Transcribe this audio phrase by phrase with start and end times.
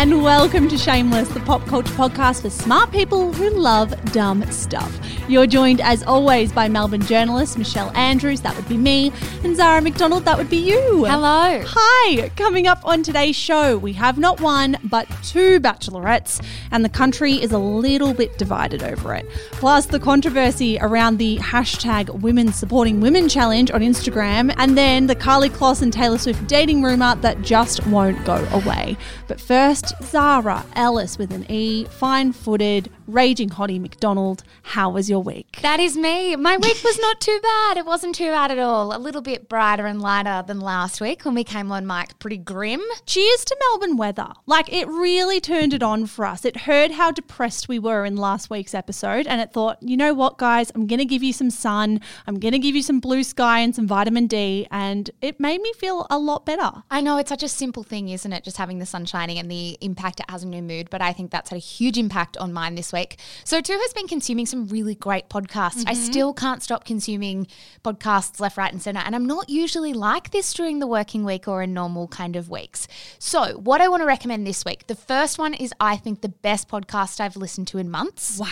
[0.00, 4.98] And welcome to Shameless, the pop culture podcast for smart people who love dumb stuff.
[5.30, 9.12] You're joined, as always, by Melbourne journalist Michelle Andrews, that would be me,
[9.44, 11.04] and Zara McDonald, that would be you.
[11.04, 11.62] Hello.
[11.64, 12.30] Hi.
[12.30, 17.34] Coming up on today's show, we have not one, but two bachelorettes, and the country
[17.34, 19.24] is a little bit divided over it.
[19.52, 25.14] Plus, the controversy around the hashtag Women Supporting Women challenge on Instagram, and then the
[25.14, 28.96] Karlie Kloss and Taylor Swift dating rumour that just won't go away.
[29.28, 34.42] But first, Zara Ellis with an E, fine footed, raging hottie McDonald.
[34.62, 35.58] How was your week?
[35.62, 36.34] That is me.
[36.36, 37.76] My week was not too bad.
[37.76, 38.96] It wasn't too bad at all.
[38.96, 42.18] A little bit brighter and lighter than last week when we came on Mike.
[42.18, 42.80] pretty grim.
[43.06, 44.32] Cheers to Melbourne weather.
[44.46, 46.44] Like, it really turned it on for us.
[46.44, 50.14] It heard how depressed we were in last week's episode, and it thought, you know
[50.14, 53.00] what, guys, I'm going to give you some sun, I'm going to give you some
[53.00, 56.70] blue sky and some vitamin D, and it made me feel a lot better.
[56.90, 58.44] I know it's such a simple thing, isn't it?
[58.44, 60.88] Just having the sun shining and the impact it has on your mood.
[60.88, 63.18] But I think that's had a huge impact on mine this week.
[63.44, 65.84] So, too has been consuming some really great podcasts.
[65.86, 66.02] I mm-hmm.
[66.02, 67.46] still can't stop consuming
[67.84, 69.00] podcasts left, right, and center.
[69.00, 72.48] And I'm not usually like this during the working week or in normal kind of
[72.48, 72.86] weeks.
[73.18, 76.28] So, what I want to recommend this week the first one is, I think, the
[76.28, 78.38] best podcast I've listened to in months.
[78.38, 78.46] Wow.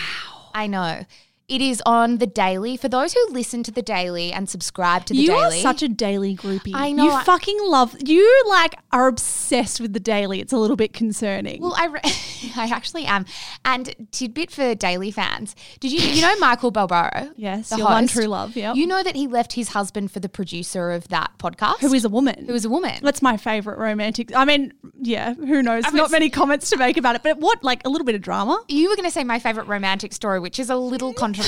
[0.53, 1.05] I know.
[1.49, 2.77] It is on the daily.
[2.77, 5.51] For those who listen to the daily and subscribe to the You daily, you are
[5.73, 6.71] such a daily groupie.
[6.75, 10.39] I know, You I- fucking love, you like are obsessed with the daily.
[10.41, 11.61] It's a little bit concerning.
[11.61, 12.01] Well, I, re-
[12.55, 13.25] I actually am.
[13.65, 17.31] And tidbit for daily fans: Did you you know Michael Barbaro?
[17.35, 18.55] yes, the your one true love.
[18.55, 18.75] Yep.
[18.75, 22.05] You know that he left his husband for the producer of that podcast, who is
[22.05, 22.45] a woman.
[22.45, 22.99] who is a woman.
[23.01, 24.35] That's my favorite romantic.
[24.35, 25.83] I mean, yeah, who knows?
[25.85, 28.21] mean, Not many comments to make about it, but what, like a little bit of
[28.21, 28.63] drama?
[28.67, 31.38] you were going to say my favorite romantic story, which is a little controversial.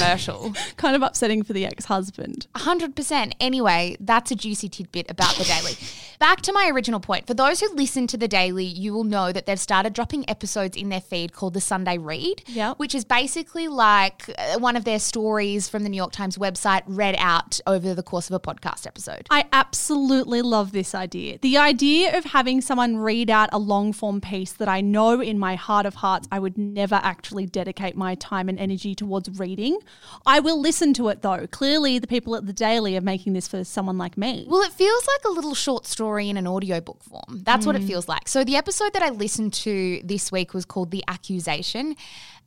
[0.78, 2.47] Kind of upsetting for the ex husband.
[2.56, 3.34] 100%.
[3.40, 5.74] Anyway, that's a juicy tidbit about the daily.
[6.19, 7.25] Back to my original point.
[7.25, 10.78] For those who listen to the daily, you will know that they've started dropping episodes
[10.78, 12.78] in their feed called the Sunday Read, Yep.
[12.78, 16.84] which is basically like uh, one of their stories from the New York Times website
[16.85, 19.25] read out over the course of a podcast episode.
[19.31, 21.40] I absolutely love this idea.
[21.41, 25.40] The idea of having someone read out a long form piece that I know in
[25.40, 29.79] my heart of hearts I would never actually dedicate my time and energy towards reading.
[30.25, 31.47] I will listen to it though.
[31.47, 34.45] Clearly, the people at the Daily are making this for someone like me.
[34.47, 37.41] Well, it feels like a little short story in an audiobook form.
[37.43, 37.87] That's what it mm.
[37.87, 38.27] feels like.
[38.27, 41.95] So, the episode that I listened to this week was called The Accusation.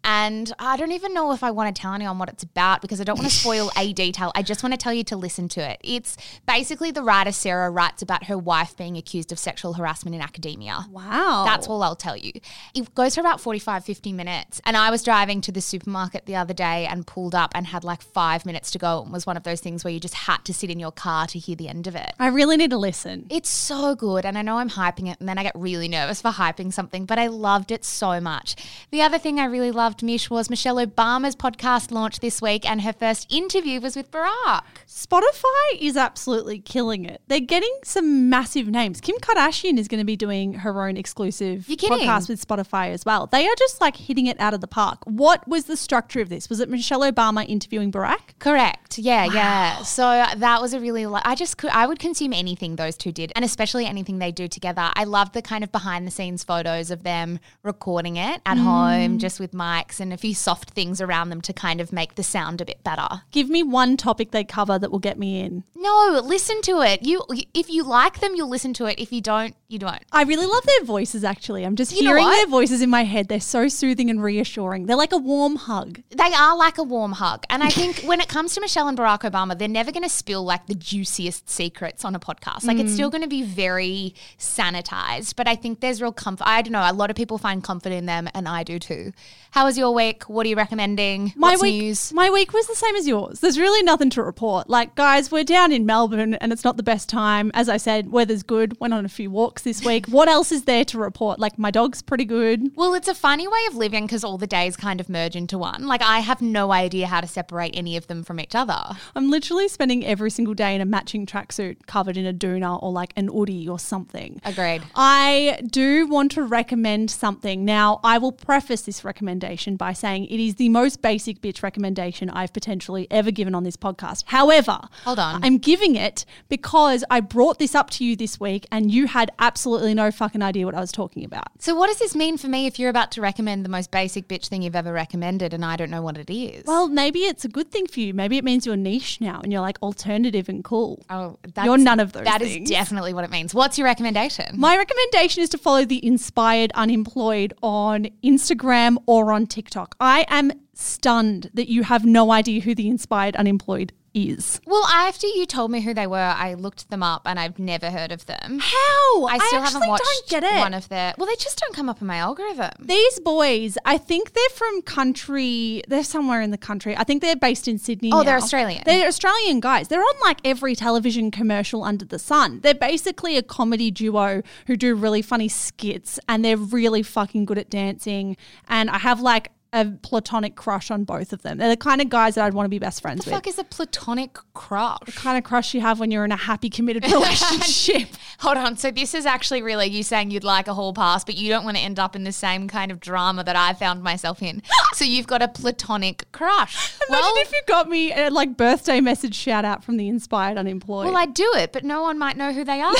[0.04, 3.00] And I don't even know if I want to tell anyone what it's about because
[3.00, 4.30] I don't want to spoil a detail.
[4.34, 5.80] I just want to tell you to listen to it.
[5.82, 6.16] It's
[6.46, 10.86] basically the writer Sarah writes about her wife being accused of sexual harassment in academia.
[10.90, 11.44] wow.
[11.46, 12.32] That's all I'll tell you.
[12.74, 14.60] It goes for about 45, 50 minutes.
[14.64, 17.84] And I was driving to the supermarket the other day and pulled up and had
[17.84, 19.04] like five minutes to go.
[19.06, 21.26] It was one of those things where you just had to sit in your car
[21.28, 22.12] to hear the end of it.
[22.18, 23.26] I really need to listen.
[23.30, 24.24] It's so good.
[24.26, 27.06] And I know I'm hyping it and then I get really nervous for hyping something,
[27.06, 28.56] but I loved it so much.
[28.90, 32.82] The other thing I really loved, Mish, was Michelle Obama's podcast launch this week and
[32.82, 34.62] her first interview was with Barack.
[34.86, 37.20] Spotify is absolutely killing it.
[37.28, 39.00] They're getting some massive names.
[39.00, 43.26] Kim Kardashian is going to be doing her own exclusive podcast with Spotify as well.
[43.26, 45.02] They are just like hitting it out of the park.
[45.04, 46.48] What was the structure of this?
[46.48, 48.38] Was it Michelle Obama interviewing Barack?
[48.38, 48.98] Correct.
[48.98, 49.82] Yeah, yeah.
[49.82, 53.12] So uh, that was a really, I just could, I would consume anything those two
[53.12, 54.90] did, and especially anything they do together.
[54.94, 58.62] I love the kind of behind the scenes photos of them recording it at mm.
[58.62, 62.14] home, just with mics and a few soft things around them to kind of make
[62.14, 63.22] the sound a bit better.
[63.30, 65.64] Give me one topic they cover that will get me in.
[65.74, 67.02] No, listen to it.
[67.02, 67.22] You,
[67.52, 68.98] if you like them, you'll listen to it.
[68.98, 70.02] If you don't, you don't.
[70.12, 71.64] I really love their voices actually.
[71.64, 73.28] I'm just You hearing their voices in my head.
[73.28, 74.86] They're so soothing and reassuring.
[74.86, 76.00] They're like a warm hug.
[76.10, 77.44] They are like a warm hug.
[77.50, 80.08] And I think when it comes to Michelle and Barack Obama, they're never going to
[80.08, 82.64] spill like the juiciest secrets on a podcast.
[82.64, 82.94] Like it's mm.
[82.94, 86.46] still going to be very sanitized, but I think there's real comfort.
[86.46, 86.84] I don't know.
[86.84, 89.12] A lot of people find comfort in them, and I do too.
[89.54, 90.24] How was your week?
[90.24, 91.32] What are you recommending?
[91.36, 92.12] My What's week, news?
[92.12, 93.38] my week was the same as yours.
[93.38, 94.68] There's really nothing to report.
[94.68, 97.52] Like, guys, we're down in Melbourne and it's not the best time.
[97.54, 98.76] As I said, weather's good.
[98.80, 100.06] Went on a few walks this week.
[100.08, 101.38] what else is there to report?
[101.38, 102.74] Like, my dog's pretty good.
[102.74, 105.56] Well, it's a funny way of living because all the days kind of merge into
[105.56, 105.86] one.
[105.86, 108.80] Like, I have no idea how to separate any of them from each other.
[109.14, 112.90] I'm literally spending every single day in a matching tracksuit covered in a doona or
[112.90, 114.40] like an hoodie or something.
[114.44, 114.82] Agreed.
[114.96, 117.64] I do want to recommend something.
[117.64, 121.62] Now, I will preface this recommendation recommendation by saying it is the most basic bitch
[121.62, 124.24] recommendation I've potentially ever given on this podcast.
[124.26, 125.44] However, Hold on.
[125.44, 129.30] I'm giving it because I brought this up to you this week and you had
[129.38, 131.44] absolutely no fucking idea what I was talking about.
[131.58, 134.28] So, what does this mean for me if you're about to recommend the most basic
[134.28, 136.64] bitch thing you've ever recommended and I don't know what it is?
[136.66, 138.14] Well, maybe it's a good thing for you.
[138.14, 141.04] Maybe it means you're niche now and you're like alternative and cool.
[141.10, 142.70] oh, that's, You're none of those That is things.
[142.70, 143.54] definitely what it means.
[143.54, 144.58] What's your recommendation?
[144.58, 149.96] My recommendation is to follow the Inspired Unemployed on Instagram or on TikTok.
[150.00, 154.60] I am stunned that you have no idea who the Inspired Unemployed is.
[154.66, 157.90] well, after you told me who they were, I looked them up and I've never
[157.90, 158.60] heard of them.
[158.60, 159.26] How?
[159.26, 160.58] I still haven't watched don't get it.
[160.58, 161.14] one of their.
[161.18, 162.70] Well, they just don't come up in my algorithm.
[162.78, 165.82] These boys, I think they're from country.
[165.88, 166.96] They're somewhere in the country.
[166.96, 168.10] I think they're based in Sydney.
[168.12, 168.36] Oh, they're.
[168.36, 168.82] Australian.
[168.84, 169.88] They're Australian guys.
[169.88, 172.60] They're on like every television commercial under the sun.
[172.60, 177.58] They're basically a comedy duo who do really funny skits, and they're really fucking good
[177.58, 178.36] at dancing.
[178.68, 181.58] And I have like a platonic crush on both of them.
[181.58, 183.34] They're the kind of guys that I'd want to be best friends The with.
[183.36, 185.00] fuck is a platonic crush?
[185.04, 188.08] The kind of crush you have when you're in a happy, committed relationship.
[188.38, 188.76] Hold on.
[188.76, 191.64] So this is actually really you saying you'd like a hall pass, but you don't
[191.64, 194.62] want to end up in the same kind of drama that I found myself in.
[194.92, 196.94] so you've got a platonic crush.
[197.08, 200.56] Imagine well, if you got me a like birthday message shout out from the Inspired
[200.56, 201.06] Unemployed.
[201.06, 202.94] well, I'd do it, but no one might know who they are.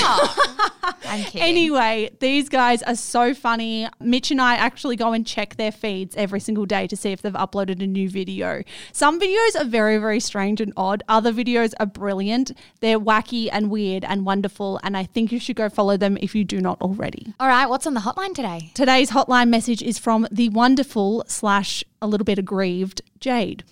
[1.05, 1.41] I'm kidding.
[1.41, 3.87] Anyway, these guys are so funny.
[3.99, 7.21] Mitch and I actually go and check their feeds every single day to see if
[7.21, 8.63] they've uploaded a new video.
[8.91, 11.03] Some videos are very, very strange and odd.
[11.07, 12.51] Other videos are brilliant.
[12.79, 14.79] They're wacky and weird and wonderful.
[14.83, 17.33] And I think you should go follow them if you do not already.
[17.39, 18.71] All right, what's on the hotline today?
[18.73, 23.63] Today's hotline message is from the wonderful slash a little bit aggrieved Jade.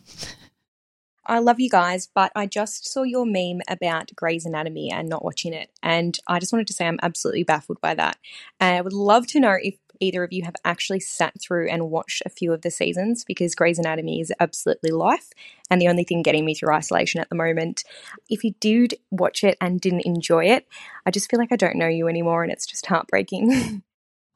[1.25, 5.23] I love you guys, but I just saw your meme about Grey's Anatomy and not
[5.23, 5.69] watching it.
[5.81, 8.17] And I just wanted to say I'm absolutely baffled by that.
[8.59, 11.89] And I would love to know if either of you have actually sat through and
[11.89, 15.29] watched a few of the seasons because Grey's Anatomy is absolutely life
[15.69, 17.83] and the only thing getting me through isolation at the moment.
[18.29, 20.67] If you did watch it and didn't enjoy it,
[21.05, 23.83] I just feel like I don't know you anymore and it's just heartbreaking.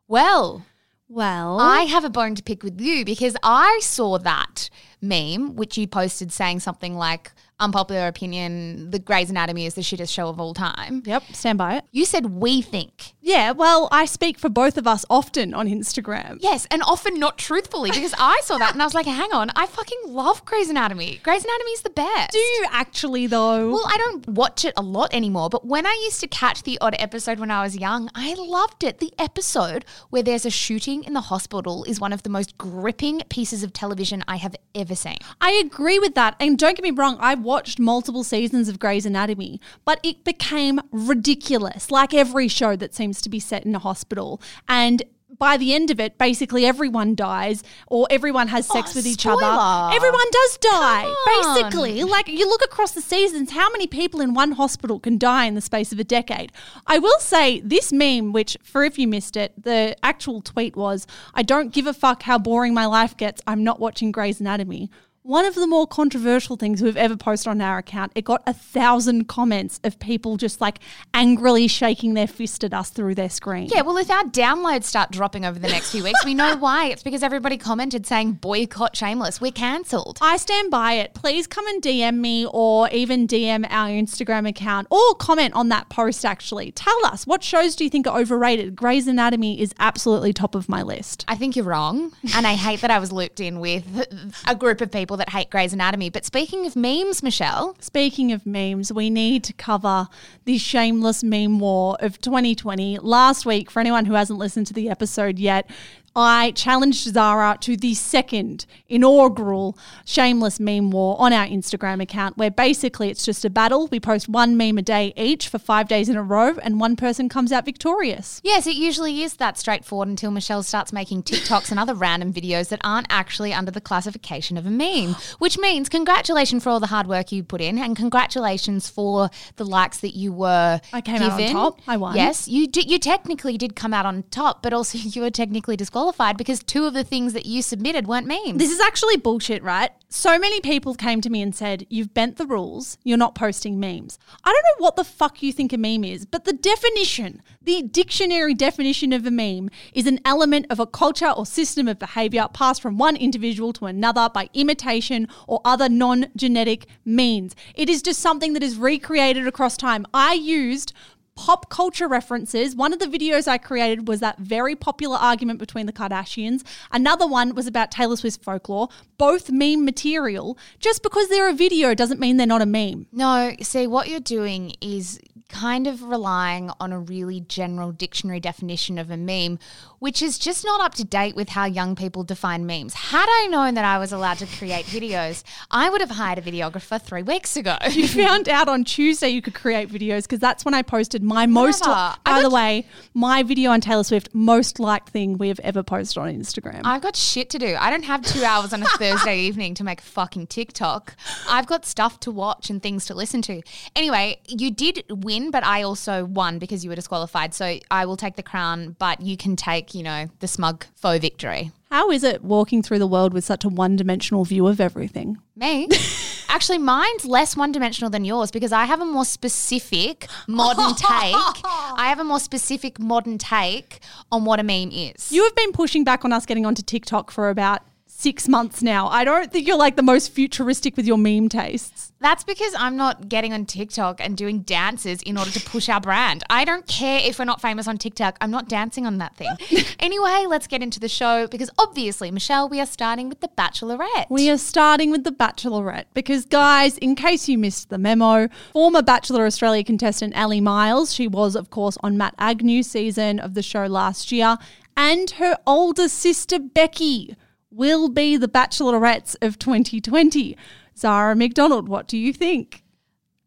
[0.09, 0.65] Well,
[1.09, 4.69] Well, I have a bone to pick with you because I saw that
[5.01, 10.13] meme which you posted saying something like unpopular opinion, the Grey's Anatomy is the shittest
[10.13, 11.01] show of all time.
[11.05, 11.85] Yep, stand by it.
[11.91, 13.13] You said we think.
[13.21, 16.37] Yeah, well, I speak for both of us often on Instagram.
[16.39, 19.49] Yes, and often not truthfully because I saw that and I was like, hang on,
[19.55, 21.19] I fucking love Grey's Anatomy.
[21.23, 22.31] Grey's Anatomy is the best.
[22.31, 23.71] Do you actually, though?
[23.71, 26.77] Well, I don't watch it a lot anymore, but when I used to catch the
[26.79, 28.99] odd episode when I was young, I loved it.
[28.99, 33.21] The episode where there's a shooting in the hospital is one of the most gripping
[33.29, 35.17] pieces of television I have ever seen.
[35.41, 36.35] I agree with that.
[36.39, 40.79] And don't get me wrong, I watched multiple seasons of Grey's Anatomy, but it became
[40.91, 44.41] ridiculous, like every show that seems to be set in a hospital.
[44.67, 45.03] And
[45.39, 49.21] by the end of it, basically everyone dies or everyone has sex Oh, with each
[49.21, 49.43] spoiler.
[49.43, 49.95] other.
[49.95, 51.13] Everyone does die.
[51.25, 55.45] Basically, like you look across the seasons, how many people in one hospital can die
[55.45, 56.51] in the space of a decade?
[56.85, 61.05] I will say this meme, which for if you missed it, the actual tweet was,
[61.33, 63.41] I don't give a fuck how boring my life gets.
[63.45, 64.89] I'm not watching Grey's Anatomy.
[65.27, 68.53] One of the more controversial things we've ever posted on our account, it got a
[68.53, 70.79] thousand comments of people just like
[71.13, 73.67] angrily shaking their fist at us through their screen.
[73.69, 76.85] Yeah, well, if our downloads start dropping over the next few weeks, we know why.
[76.85, 79.41] It's because everybody commented saying boycott Shameless.
[79.41, 80.17] We're cancelled.
[80.21, 81.13] I stand by it.
[81.13, 85.89] Please come and DM me or even DM our Instagram account or comment on that
[85.89, 86.71] post actually.
[86.71, 88.77] Tell us what shows do you think are overrated?
[88.77, 91.25] Grey's Anatomy is absolutely top of my list.
[91.27, 92.13] I think you're wrong.
[92.33, 94.05] And I hate that I was looped in with
[94.47, 96.09] a group of people that hate Grey's Anatomy.
[96.09, 100.07] But speaking of memes, Michelle, Speaking of memes, we need to cover
[100.45, 102.99] the shameless meme war of 2020.
[102.99, 105.69] Last week, for anyone who hasn't listened to the episode yet,
[106.17, 112.49] I challenged Zara to the second inaugural shameless meme war on our Instagram account, where
[112.49, 113.87] basically it's just a battle.
[113.91, 116.95] We post one meme a day each for five days in a row, and one
[116.95, 118.41] person comes out victorious.
[118.43, 122.69] yes, it usually is that straightforward until Michelle starts making TikToks and other random videos
[122.69, 126.87] that aren't actually under the classification of a meme, which means congratulations for all the
[126.87, 131.21] hard work you put in and congratulations for the likes that you were I came
[131.21, 131.81] out on top.
[131.87, 132.15] I won.
[132.15, 135.77] Yes, you did, you technically did come out on top, but also you were technically
[135.77, 136.06] disqualified
[136.37, 138.57] because two of the things that you submitted weren't memes.
[138.57, 139.91] This is actually bullshit, right?
[140.09, 143.79] So many people came to me and said, You've bent the rules, you're not posting
[143.79, 144.17] memes.
[144.43, 147.81] I don't know what the fuck you think a meme is, but the definition, the
[147.81, 152.47] dictionary definition of a meme, is an element of a culture or system of behavior
[152.53, 157.55] passed from one individual to another by imitation or other non genetic means.
[157.75, 160.05] It is just something that is recreated across time.
[160.13, 160.93] I used
[161.37, 162.75] pop culture references.
[162.75, 166.63] One of the videos I created was that very popular argument between the Kardashians.
[166.91, 168.89] Another one was about Taylor Swift folklore.
[169.17, 170.57] Both meme material.
[170.79, 173.05] Just because they're a video doesn't mean they're not a meme.
[173.11, 178.97] No, see, what you're doing is kind of relying on a really general dictionary definition
[178.97, 179.59] of a meme,
[179.99, 182.93] which is just not up to date with how young people define memes.
[182.93, 186.41] Had I known that I was allowed to create videos, I would have hired a
[186.41, 187.77] videographer three weeks ago.
[187.97, 191.45] You found out on Tuesday you could create videos because that's when I posted my
[191.47, 191.85] most.
[191.87, 192.15] Whatever.
[192.25, 196.17] By the way, my video on Taylor Swift most liked thing we have ever posted
[196.21, 196.81] on Instagram.
[196.83, 197.75] I've got shit to do.
[197.79, 201.15] I don't have two hours on a Thursday evening to make a fucking TikTok.
[201.49, 203.61] I've got stuff to watch and things to listen to.
[203.95, 207.53] Anyway, you did win, but I also won because you were disqualified.
[207.53, 211.19] So I will take the crown, but you can take, you know, the smug faux
[211.19, 211.71] victory.
[211.89, 215.37] How is it walking through the world with such a one-dimensional view of everything?
[215.55, 215.87] Me?
[216.49, 221.35] Actually, mine's less one dimensional than yours because I have a more specific modern take.
[221.65, 223.99] I have a more specific modern take
[224.31, 225.31] on what a meme is.
[225.31, 227.81] You have been pushing back on us getting onto TikTok for about
[228.17, 229.07] six months now.
[229.09, 232.11] I don't think you're like the most futuristic with your meme tastes.
[232.19, 236.01] That's because I'm not getting on TikTok and doing dances in order to push our
[236.01, 236.43] brand.
[236.49, 238.35] I don't care if we're not famous on TikTok.
[238.41, 239.51] I'm not dancing on that thing.
[239.99, 244.25] anyway, let's get into the show because obviously, Michelle, we are starting with The Bachelorette.
[244.31, 249.03] We are starting with The Bachelorette because, guys, in case you missed the memo, former
[249.03, 253.61] Bachelor Australia contestant Ellie Miles, she was, of course, on Matt Agnew's season of the
[253.61, 254.57] show last year,
[254.95, 257.35] and her older sister Becky
[257.71, 260.57] will be the Bachelorettes of 2020.
[260.97, 262.83] Zara McDonald, what do you think?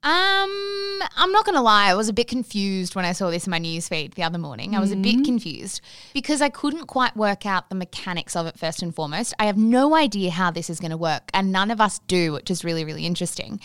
[0.02, 3.50] Um, I'm not gonna lie, I was a bit confused when I saw this in
[3.50, 4.74] my newsfeed the other morning.
[4.74, 5.82] I was a bit confused
[6.14, 9.34] because I couldn't quite work out the mechanics of it first and foremost.
[9.38, 12.50] I have no idea how this is gonna work, and none of us do, which
[12.50, 13.60] is really, really interesting.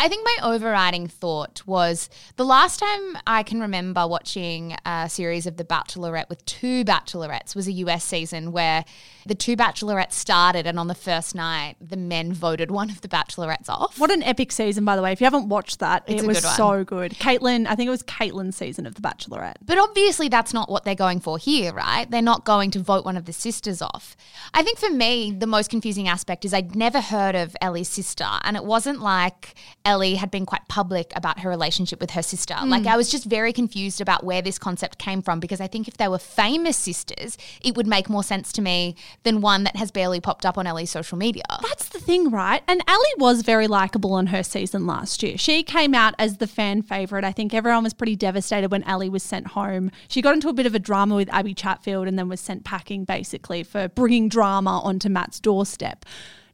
[0.00, 5.46] I think my overriding thought was the last time I can remember watching a series
[5.46, 8.84] of The Bachelorette with two bachelorettes was a US season where
[9.26, 13.08] the two bachelorettes started, and on the first night, the men voted one of the
[13.08, 13.98] bachelorettes off.
[13.98, 15.12] What an epic season, by the way.
[15.12, 17.12] If you haven't watched that, It's it was good so good.
[17.12, 19.56] Kaitlyn, I think it was Kaitlyn's season of The Bachelorette.
[19.60, 22.10] But obviously, that's not what they're going for here, right?
[22.10, 24.16] They're not going to vote one of the sisters off.
[24.54, 28.28] I think for me, the most confusing aspect is I'd never heard of Ellie's sister.
[28.42, 29.54] And it wasn't like
[29.88, 32.52] Ellie had been quite public about her relationship with her sister.
[32.52, 32.68] Mm.
[32.68, 35.88] Like, I was just very confused about where this concept came from because I think
[35.88, 39.76] if they were famous sisters, it would make more sense to me than one that
[39.76, 41.44] has barely popped up on Ellie's social media.
[41.62, 42.62] That's the thing, right?
[42.68, 45.38] And Ellie was very likable on her season last year.
[45.38, 47.24] She came out as the fan favorite.
[47.24, 49.90] I think everyone was pretty devastated when Ellie was sent home.
[50.08, 52.62] She got into a bit of a drama with Abby Chatfield and then was sent
[52.62, 56.04] packing basically for bringing drama onto Matt's doorstep.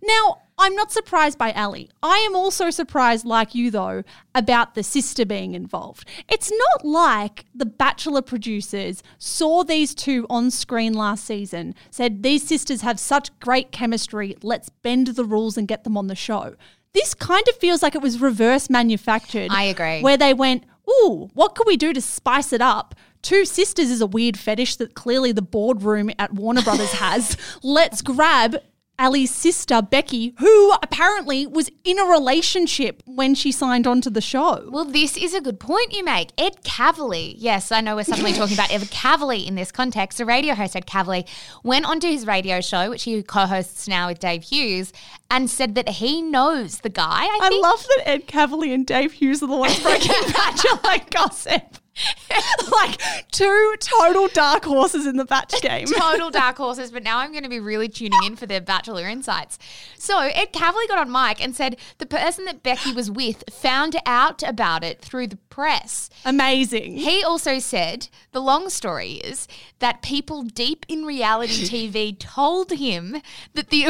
[0.07, 1.91] Now, I'm not surprised by Ellie.
[2.03, 6.09] I am also surprised, like you though, about the sister being involved.
[6.29, 12.47] It's not like the Bachelor producers saw these two on screen last season, said these
[12.47, 16.55] sisters have such great chemistry, let's bend the rules and get them on the show.
[16.93, 19.49] This kind of feels like it was reverse manufactured.
[19.51, 20.01] I agree.
[20.01, 22.95] Where they went, ooh, what could we do to spice it up?
[23.23, 27.37] Two sisters is a weird fetish that clearly the boardroom at Warner Brothers has.
[27.63, 28.59] Let's grab
[28.99, 34.21] Ellie's sister, Becky, who apparently was in a relationship when she signed on to the
[34.21, 34.69] show.
[34.71, 36.31] Well, this is a good point you make.
[36.39, 40.19] Ed Kavalee, yes, I know we're suddenly talking about Ed Kavalee in this context.
[40.19, 41.27] The radio host Ed Kavalee
[41.65, 44.93] went onto his radio show, which he co-hosts now with Dave Hughes,
[45.31, 47.25] and said that he knows the guy.
[47.25, 51.79] I, I love that Ed Kavalee and Dave Hughes are the ones breaking Bachelor gossip.
[52.73, 52.99] like
[53.31, 55.87] two total dark horses in the batch game.
[55.87, 59.09] Total dark horses, but now I'm going to be really tuning in for their Bachelor
[59.09, 59.59] insights.
[59.99, 63.97] So Ed Kavalee got on mic and said the person that Becky was with found
[64.07, 66.11] out about it through the press.
[66.25, 66.97] Amazing.
[66.99, 69.47] He also said the long story is
[69.79, 73.23] that people deep in reality TV told him
[73.55, 73.85] that the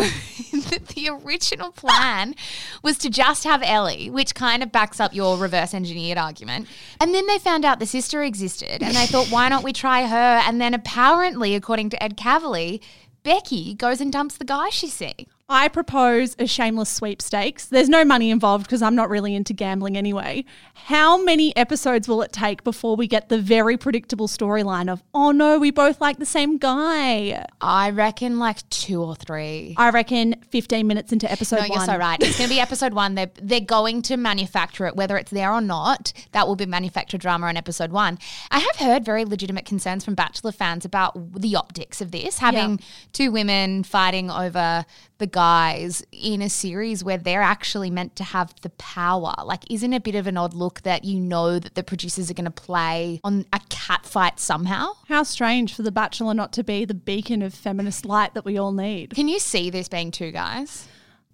[0.70, 2.34] that the original plan
[2.82, 6.68] was to just have Ellie, which kind of backs up your reverse engineered argument.
[7.00, 10.04] And then they found out the sister existed, and they thought, why don't we try
[10.04, 10.42] her?
[10.48, 12.80] And then apparently, according to Ed Kavalee,
[13.22, 15.26] Becky goes and dumps the guy she's seeing.
[15.46, 17.66] I propose a shameless sweepstakes.
[17.66, 20.46] There's no money involved because I'm not really into gambling anyway.
[20.72, 25.32] How many episodes will it take before we get the very predictable storyline of, oh
[25.32, 27.44] no, we both like the same guy?
[27.60, 29.74] I reckon like two or three.
[29.76, 31.70] I reckon 15 minutes into episode No, one.
[31.72, 32.22] you're so right.
[32.22, 33.14] It's going to be episode one.
[33.14, 36.14] They're, they're going to manufacture it, whether it's there or not.
[36.32, 38.18] That will be manufactured drama in episode one.
[38.50, 42.80] I have heard very legitimate concerns from Bachelor fans about the optics of this, having
[43.12, 44.86] two women fighting over
[45.18, 49.34] the guys in a series where they're actually meant to have the power.
[49.44, 52.30] Like, isn't it a bit of an odd look that you know that the producers
[52.30, 54.92] are going to play on a cat fight somehow?
[55.08, 58.56] How strange for The Bachelor not to be the beacon of feminist light that we
[58.56, 59.10] all need.
[59.10, 60.86] Can you see this being two guys?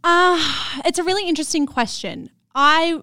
[0.02, 0.40] Uh,
[0.86, 2.30] it's a really interesting question.
[2.54, 3.02] I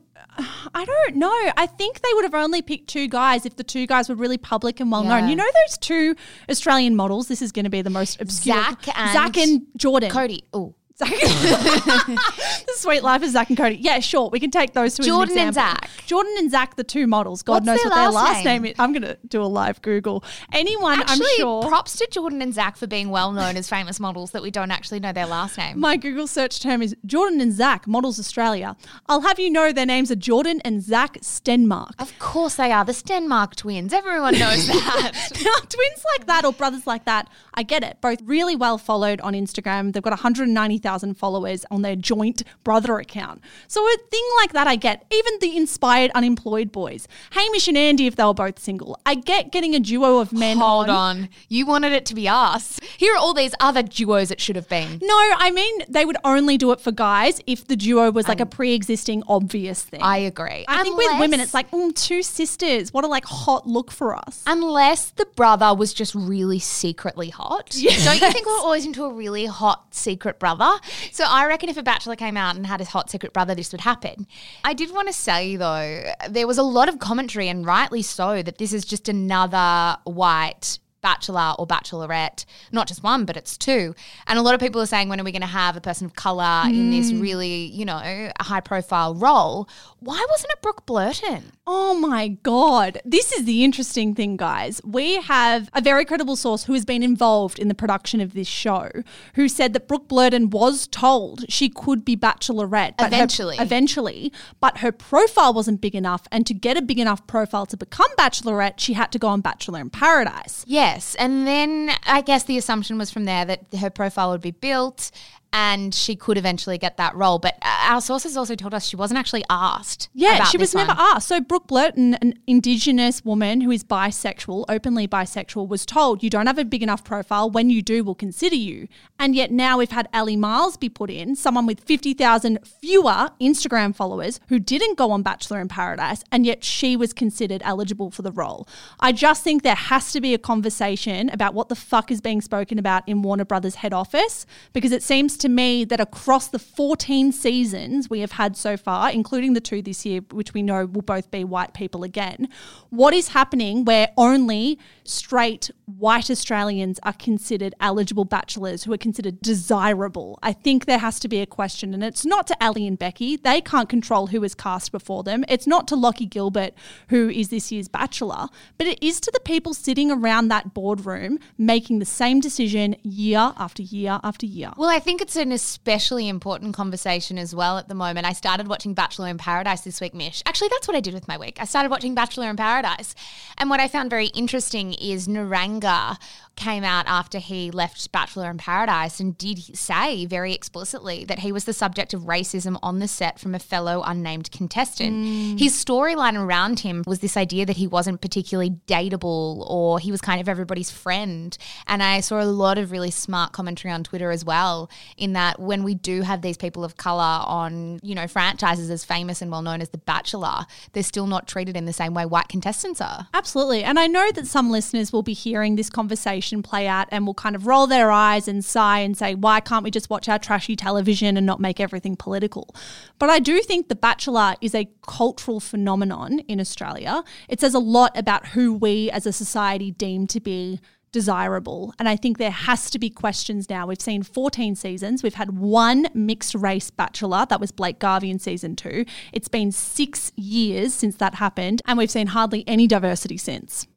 [0.74, 1.52] I don't know.
[1.56, 4.38] I think they would have only picked two guys if the two guys were really
[4.38, 5.24] public and well known.
[5.24, 5.30] Yeah.
[5.30, 6.16] You know those two
[6.50, 7.28] Australian models?
[7.28, 8.56] This is going to be the most obscure.
[8.56, 10.10] Zach and Zach and Jordan.
[10.10, 10.44] Cody.
[10.54, 10.76] Oh.
[11.00, 11.10] Zach.
[11.12, 13.76] the sweet life of Zach and Cody.
[13.76, 14.30] Yeah, sure.
[14.30, 15.54] We can take those two Jordan and.
[15.54, 15.90] Zach.
[16.06, 17.44] Jordan and Zach, the two models.
[17.44, 18.64] God What's knows their what their last last name?
[18.64, 18.80] name is.
[18.80, 20.24] I'm going to do a live Google.
[20.54, 21.64] Anyone, Actually, I'm sure.
[21.68, 24.72] props to Jordan and Zach for being well known as famous models that we don't
[24.72, 25.80] actually know their last name.
[25.80, 28.76] My Google search term is Jordan and Zach, Models Australia.
[29.08, 31.92] I'll have you know their names are Jordan and Zach Stenmark.
[32.00, 32.84] of course they are.
[32.86, 33.94] The Stenmark twins.
[33.94, 35.12] Everyone knows that.
[35.48, 37.98] Now, twins like that or brothers like that, I get it.
[38.02, 39.94] Both really well followed on Instagram.
[39.94, 40.87] They've got 190,000
[41.18, 43.42] followers on their joint brother account.
[43.68, 45.06] So a thing like that, I get.
[45.12, 49.52] Even the inspired unemployed boys, Hamish and Andy, if they were both single, I get
[49.52, 50.58] getting a duo of men.
[50.58, 50.98] Hold on.
[50.98, 51.30] on.
[51.50, 52.80] You wanted it to be us.
[52.98, 55.00] Here are all these other duos it should have been.
[55.02, 58.40] No, I mean they would only do it for guys if the duo was like
[58.40, 60.02] a pre-existing obvious thing.
[60.02, 60.66] I agree.
[60.68, 62.94] I think with women, it's like mm, two sisters.
[62.94, 64.44] What a like hot look for us.
[64.48, 67.70] Unless the brother was just really secretly hot.
[68.04, 70.77] Don't you think we're always into a really hot secret brother?
[71.12, 73.72] So I reckon if a bachelor came out and had a hot secret brother, this
[73.72, 74.28] would happen.
[74.64, 78.44] I did want to say though, there was a lot of commentary, and rightly so,
[78.44, 83.96] that this is just another white bachelor or bachelorette, not just one, but it's two.
[84.28, 86.06] And a lot of people are saying, when are we going to have a person
[86.06, 87.22] of color in this mm.
[87.22, 89.70] really, you know, high profile role?
[90.00, 91.44] Why wasn't it Brooke Blurton?
[91.66, 93.00] Oh my God.
[93.06, 94.82] This is the interesting thing, guys.
[94.84, 98.48] We have a very credible source who has been involved in the production of this
[98.48, 98.92] show
[99.36, 102.96] who said that Brooke Blurton was told she could be bachelorette.
[102.98, 103.56] but her- Eventually.
[103.60, 104.34] eventually.
[104.60, 106.28] But her profile wasn't big enough.
[106.34, 109.42] And to get a big enough profile to become bachelorette, she had to go on
[109.42, 110.66] Bachelor in Paradise.
[110.98, 114.50] Yes, and then I guess the assumption was from there that her profile would be
[114.50, 115.12] built
[115.54, 117.40] and she could eventually get that role.
[117.40, 120.10] But uh, our sources also told us she wasn't actually asked.
[120.14, 120.88] Yeah, she was one.
[120.88, 121.28] never asked.
[121.28, 126.48] So Brooke Blurton, an Indigenous woman who is bisexual, openly bisexual, was told you don't
[126.48, 127.50] have a big enough profile.
[127.50, 128.88] When you do, we'll consider you.
[129.20, 133.30] And yet now we've had Ellie Miles be put in, someone with fifty thousand fewer
[133.42, 138.12] Instagram followers who didn't go on Bachelor in Paradise, and yet she was considered eligible
[138.12, 138.68] for the role.
[139.00, 142.42] I just think there has to be a conversation about what the fuck is being
[142.42, 146.60] spoken about in Warner Brothers head office because it seems to me that across the
[146.60, 150.86] 14 seasons we have had so far, including the two this year, which we know
[150.86, 152.50] will both be white people again,
[152.90, 159.42] what is happening where only straight white Australians are considered eligible bachelors who are considered
[159.42, 160.38] desirable?
[160.44, 163.38] I think there has to be a question, and it's not to Ellie and Becky.
[163.38, 165.46] They can't control who is cast before them.
[165.48, 166.74] It's not to Locky Gilbert,
[167.10, 168.48] who is this year's bachelor,
[168.78, 173.54] but it is to the people sitting around that boardroom making the same decision year
[173.58, 174.72] after year after year.
[174.78, 178.26] Well, I think it's an especially important conversation as well at the moment.
[178.26, 180.42] I started watching Bachelor in Paradise this week, Mish.
[180.46, 181.58] Actually, that's what I did with my week.
[181.60, 183.14] I started watching Bachelor in Paradise.
[183.58, 186.18] And what I found very interesting is Niranga
[186.58, 191.52] came out after he left Bachelor in Paradise and did say very explicitly that he
[191.52, 195.16] was the subject of racism on the set from a fellow unnamed contestant.
[195.16, 195.60] Mm.
[195.60, 200.20] His storyline around him was this idea that he wasn't particularly dateable or he was
[200.20, 201.58] kind of everybody's friend.
[201.86, 205.60] And I saw a lot of really smart commentary on Twitter as well in that
[205.60, 209.52] when we do have these people of color on, you know, franchises as famous and
[209.52, 213.00] well known as The Bachelor, they're still not treated in the same way white contestants
[213.00, 213.28] are.
[213.34, 213.84] Absolutely.
[213.84, 217.34] And I know that some listeners will be hearing this conversation play out and will
[217.34, 220.40] kind of roll their eyes and sigh and say, why can't we just watch our
[220.40, 222.74] trashy television and not make everything political?
[223.20, 227.24] But I do think The Bachelor is a cultural phenomenon in Australia.
[227.48, 230.80] It says a lot about who we as a society deem to be
[231.12, 231.94] desirable.
[232.00, 233.88] And I think there has to be questions now.
[233.88, 235.24] We've seen 14 seasons.
[235.24, 237.46] We've had one mixed race bachelor.
[237.48, 239.06] That was Blake Garvey in season two.
[239.32, 241.82] It's been six years since that happened.
[241.86, 243.88] And we've seen hardly any diversity since.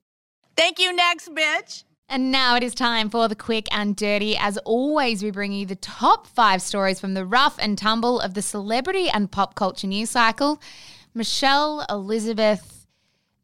[0.56, 1.84] Thank you, next bitch.
[2.12, 4.36] And now it is time for the quick and dirty.
[4.36, 8.34] As always, we bring you the top five stories from the rough and tumble of
[8.34, 10.60] the celebrity and pop culture news cycle.
[11.14, 12.79] Michelle Elizabeth,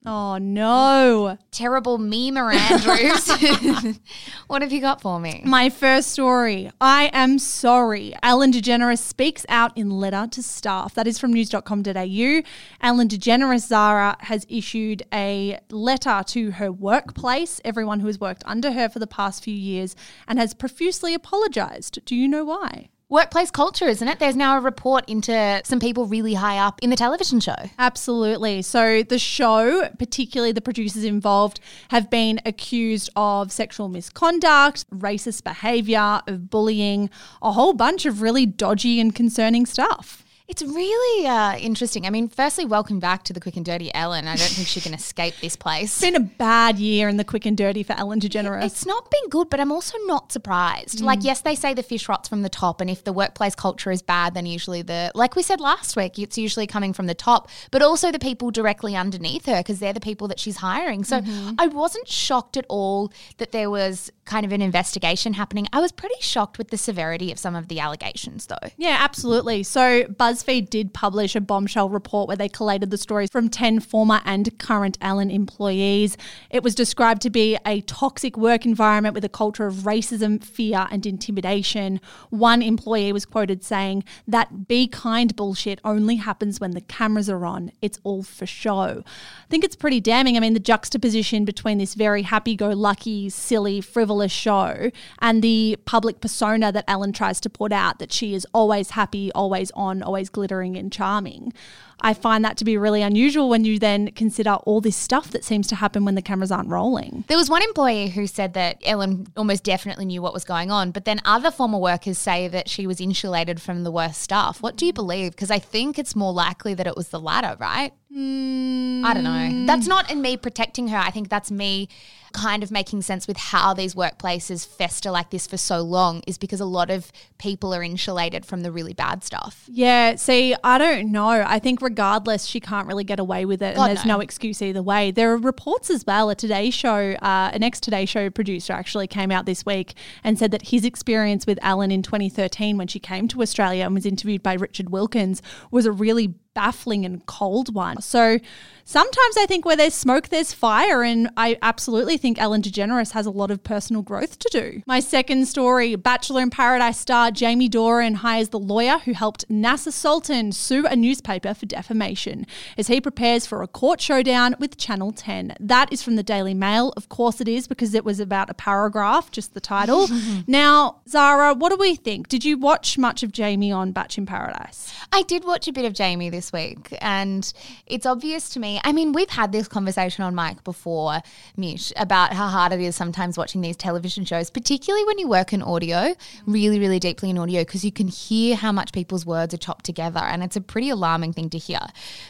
[0.09, 1.37] Oh no.
[1.51, 3.99] terrible memer Andrews.
[4.47, 5.42] what have you got for me?
[5.45, 6.71] My first story.
[6.81, 8.14] I am sorry.
[8.23, 10.95] Ellen DeGeneres speaks out in letter to staff.
[10.95, 12.42] That is from news.com.au.
[12.81, 18.73] Ellen DeGeneres Zara has issued a letter to her workplace, everyone who has worked under
[18.73, 19.97] her for the past few years,
[20.29, 22.05] and has profusely apologized.
[22.05, 22.90] Do you know why?
[23.09, 24.19] Workplace culture, isn't it?
[24.19, 27.55] There's now a report into some people really high up in the television show.
[27.79, 28.62] Absolutely.
[28.62, 36.21] So the show, particularly the producers involved, have been accused of sexual misconduct, racist behavior,
[36.27, 40.26] of bullying, a whole bunch of really dodgy and concerning stuff.
[40.49, 42.07] It's really uh, interesting.
[42.07, 44.29] I mean, firstly, welcome back to the Quick and Dirty Ellen.
[44.29, 46.01] I don't think she can escape this place.
[46.01, 48.63] It's been a bad year in the quick and dirty for Ellen DeGeneres.
[48.65, 51.01] It's not been good, but I'm also not surprised.
[51.01, 53.91] Like, yes, they say the fish rots from the top, and if the workplace culture
[53.91, 57.15] is bad, then usually the, like we said last week, it's usually coming from the
[57.15, 61.03] top, but also the people directly underneath her because they're the people that she's hiring.
[61.03, 61.23] So
[61.59, 65.67] I wasn't shocked at all that there was kind of an investigation happening.
[65.73, 68.57] I was pretty shocked with the severity of some of the allegations, though.
[68.77, 69.65] Yeah, absolutely.
[69.65, 70.05] So
[70.37, 74.59] BuzzFeed did publish a bombshell report where they collated the stories from 10 former and
[74.59, 76.18] current Ellen employees.
[76.51, 80.88] It was described to be a toxic work environment with a culture of racism, fear,
[80.90, 82.01] and intimidation.
[82.29, 87.46] One employee was quoted saying, That be kind bullshit only happens when the cameras are
[87.46, 87.72] on.
[87.81, 89.03] It's all for show.
[89.07, 90.37] I think it's pretty damning.
[90.37, 95.79] I mean, the juxtaposition between this very happy go lucky, silly, frivolous show and the
[95.87, 100.03] public persona that Ellen tries to put out that she is always happy, always on,
[100.03, 101.53] always glittering and charming.
[102.01, 105.45] I find that to be really unusual when you then consider all this stuff that
[105.45, 107.25] seems to happen when the cameras aren't rolling.
[107.27, 110.91] There was one employee who said that Ellen almost definitely knew what was going on,
[110.91, 114.62] but then other former workers say that she was insulated from the worst stuff.
[114.62, 115.33] What do you believe?
[115.33, 117.95] Because I think it's more likely that it was the latter, right?
[118.19, 119.67] I don't know.
[119.67, 120.97] That's not in me protecting her.
[120.97, 121.89] I think that's me
[122.33, 126.37] kind of making sense with how these workplaces fester like this for so long is
[126.37, 129.65] because a lot of people are insulated from the really bad stuff.
[129.69, 131.45] Yeah, see, I don't know.
[131.47, 134.17] I think regardless, she can't really get away with it, and God, there's no.
[134.17, 134.21] no.
[134.21, 135.11] excuse either way.
[135.11, 136.31] There are reports as well.
[136.31, 140.39] A Today Show, uh, an ex Today Show producer, actually came out this week and
[140.39, 144.05] said that his experience with Ellen in 2013, when she came to Australia and was
[144.05, 148.01] interviewed by Richard Wilkins, was a really baffling and cold one.
[148.01, 148.38] So
[148.87, 151.03] sometimes I think where there's smoke, there's fire.
[151.03, 154.83] And I absolutely think Ellen DeGeneres has a lot of personal growth to do.
[154.87, 159.90] My second story Bachelor in Paradise star Jamie Doran hires the lawyer who helped Nasser
[159.90, 162.46] Sultan sue a newspaper for defamation
[162.79, 165.57] as he prepares for a court showdown with Channel 10.
[165.61, 166.92] That is from the Daily Mail.
[166.96, 170.09] Of course it is because it was about a paragraph, just the title.
[170.46, 172.29] now, Zara, what do we think?
[172.29, 174.92] Did you watch much of Jamie on Batch in Paradise?
[175.12, 177.53] I did watch a bit of Jamie this week, and
[177.87, 178.76] it's obvious to me.
[178.85, 181.21] I mean, we've had this conversation on mic before,
[181.57, 185.53] Mish, about how hard it is sometimes watching these television shows, particularly when you work
[185.53, 186.15] in audio,
[186.47, 189.85] really, really deeply in audio, because you can hear how much people's words are chopped
[189.85, 191.81] together, and it's a pretty alarming thing to hear.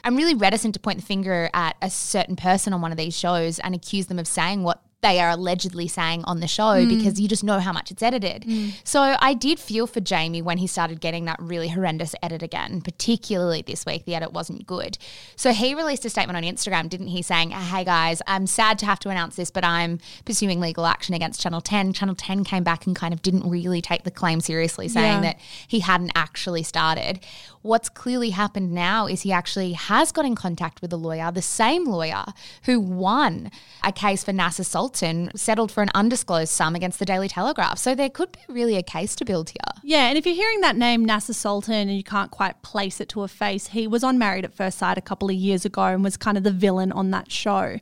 [0.05, 3.17] I'm really reticent to point the finger at a certain person on one of these
[3.17, 6.89] shows and accuse them of saying what they are allegedly saying on the show mm.
[6.89, 8.43] because you just know how much it's edited.
[8.43, 8.73] Mm.
[8.83, 12.81] So I did feel for Jamie when he started getting that really horrendous edit again,
[12.81, 14.07] particularly this week.
[14.07, 14.97] The edit wasn't good.
[15.37, 18.87] So he released a statement on Instagram, didn't he, saying, Hey guys, I'm sad to
[18.87, 21.93] have to announce this, but I'm pursuing legal action against Channel 10.
[21.93, 25.33] Channel 10 came back and kind of didn't really take the claim seriously, saying Yeah.
[25.33, 27.21] that he hadn't actually started.
[27.63, 31.43] What's clearly happened now is he actually has got in contact with a lawyer, the
[31.43, 32.25] same lawyer
[32.63, 33.51] who won
[33.83, 37.77] a case for Nasser Sultan, settled for an undisclosed sum against the Daily Telegraph.
[37.77, 39.83] So there could be really a case to build here.
[39.83, 43.09] Yeah, and if you're hearing that name, Nasser Sultan, and you can't quite place it
[43.09, 45.83] to a face, he was on Married at First Sight a couple of years ago
[45.83, 47.81] and was kind of the villain on that show.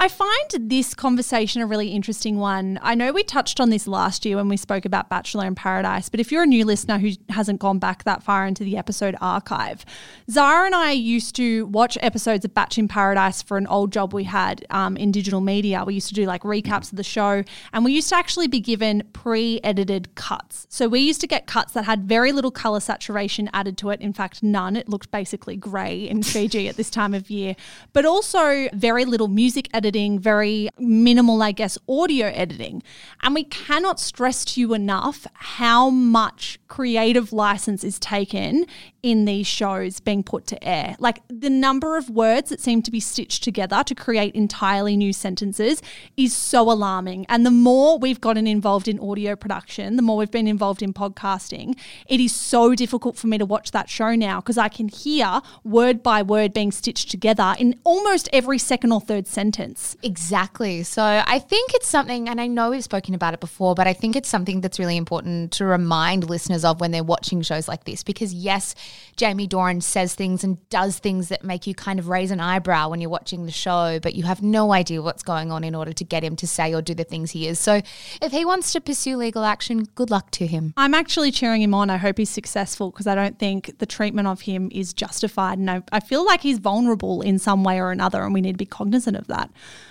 [0.00, 2.78] I find this conversation a really interesting one.
[2.82, 6.08] I know we touched on this last year when we spoke about Bachelor in Paradise,
[6.08, 9.16] but if you're a new listener who hasn't gone back that far into the episode
[9.20, 9.84] archive,
[10.30, 14.14] Zara and I used to watch episodes of Batch in Paradise for an old job
[14.14, 15.82] we had um, in digital media.
[15.84, 18.60] We used to do like recaps of the show, and we used to actually be
[18.60, 20.68] given pre edited cuts.
[20.70, 24.00] So we used to get cuts that had very little color saturation added to it.
[24.00, 24.76] In fact, none.
[24.76, 27.56] It looked basically grey in Fiji at this time of year,
[27.92, 32.82] but also very little music editing, very minimal, I guess, audio editing.
[33.22, 38.66] And we cannot stress to you enough how much creative license is taken
[39.02, 40.96] in these shows being put to air.
[40.98, 45.12] Like the number of words that seem to be stitched together to create entirely new
[45.12, 45.82] sentences
[46.16, 47.24] is so alarming.
[47.28, 50.92] And the more we've gotten involved in audio production, the more we've been involved in
[50.92, 54.88] podcasting, it is so difficult for me to watch that show now because I can
[54.88, 59.96] hear word by word being stitched together in almost every second or third sentence.
[60.02, 60.82] Exactly.
[60.82, 63.92] So I think it's something, and I know we've spoken about it before, but I
[63.92, 67.84] think it's something that's really important to remind listeners of when they're watching shows like
[67.84, 68.02] this.
[68.02, 68.74] Because, yes,
[69.16, 72.88] Jamie Doran says things and does things that make you kind of raise an eyebrow
[72.88, 75.92] when you're watching the show, but you have no idea what's going on in order
[75.92, 77.58] to get him to say or do the things he is.
[77.58, 77.82] So
[78.22, 80.72] if he wants to pursue legal action, good luck to him.
[80.76, 81.90] I'm actually cheering him on.
[81.90, 85.58] I hope he's successful because I don't think the treatment of him is justified.
[85.58, 88.52] And I, I feel like he's vulnerable in some way or another, and we need
[88.52, 89.50] to be cognizant of that.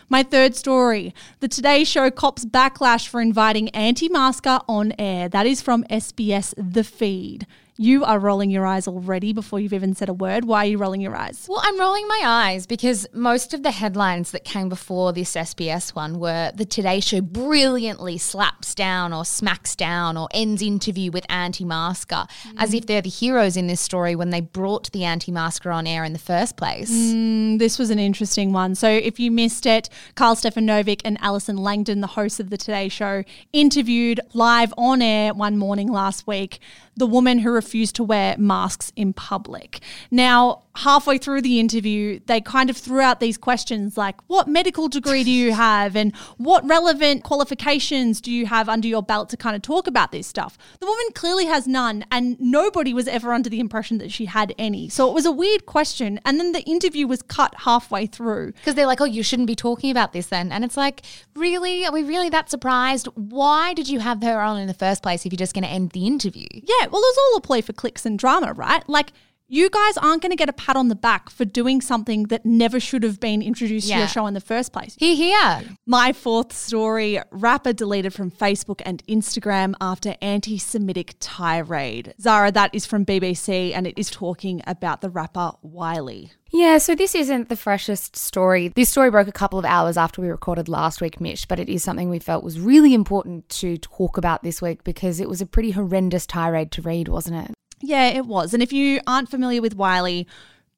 [0.09, 5.27] My third story The Today Show cops backlash for inviting anti masker on air.
[5.27, 7.45] That is from SBS The Feed.
[7.79, 10.45] You are rolling your eyes already before you've even said a word.
[10.45, 11.45] Why are you rolling your eyes?
[11.47, 15.93] Well, I'm rolling my eyes because most of the headlines that came before this SBS
[15.93, 21.23] one were the Today Show brilliantly slaps down or smacks down or ends interview with
[21.29, 22.53] anti masker, mm.
[22.57, 25.85] as if they're the heroes in this story when they brought the anti masker on
[25.85, 26.89] air in the first place.
[26.89, 28.73] Mm, this was an interesting one.
[28.73, 32.89] So if you missed it, Karl Stefanovic and Allison Langdon, the hosts of the Today
[32.89, 36.59] Show, interviewed live on air one morning last week
[36.97, 39.79] the woman who refused to wear masks in public.
[40.11, 44.87] Now, halfway through the interview, they kind of threw out these questions like, What medical
[44.87, 45.95] degree do you have?
[45.95, 50.11] And what relevant qualifications do you have under your belt to kind of talk about
[50.11, 50.57] this stuff?
[50.79, 54.53] The woman clearly has none, and nobody was ever under the impression that she had
[54.57, 54.89] any.
[54.89, 56.19] So it was a weird question.
[56.25, 58.53] And then the interview was cut halfway through.
[58.53, 60.51] Because they're like, Oh, you shouldn't be talking about this then.
[60.51, 61.03] And it's like,
[61.35, 61.85] Really?
[61.85, 63.07] Are we really that surprised?
[63.15, 65.69] Why did you have her on in the first place if you're just going to
[65.69, 66.47] end the interview?
[66.53, 68.87] Yeah, well, it was all a play for clicks and drama, right?
[68.87, 69.11] Like,
[69.47, 72.45] you guys aren't going to get a pat on the back for doing something that
[72.45, 73.95] never should have been introduced yeah.
[73.95, 74.95] to your show in the first place.
[74.99, 75.61] Hear, hear.
[75.85, 82.13] My fourth story rapper deleted from Facebook and Instagram after anti Semitic tirade.
[82.19, 86.31] Zara, that is from BBC and it is talking about the rapper Wiley.
[86.51, 88.69] Yeah, so this isn't the freshest story.
[88.69, 91.69] This story broke a couple of hours after we recorded last week, Mish, but it
[91.69, 95.41] is something we felt was really important to talk about this week because it was
[95.41, 97.53] a pretty horrendous tirade to read, wasn't it?
[97.81, 98.53] Yeah, it was.
[98.53, 100.27] And if you aren't familiar with Wiley,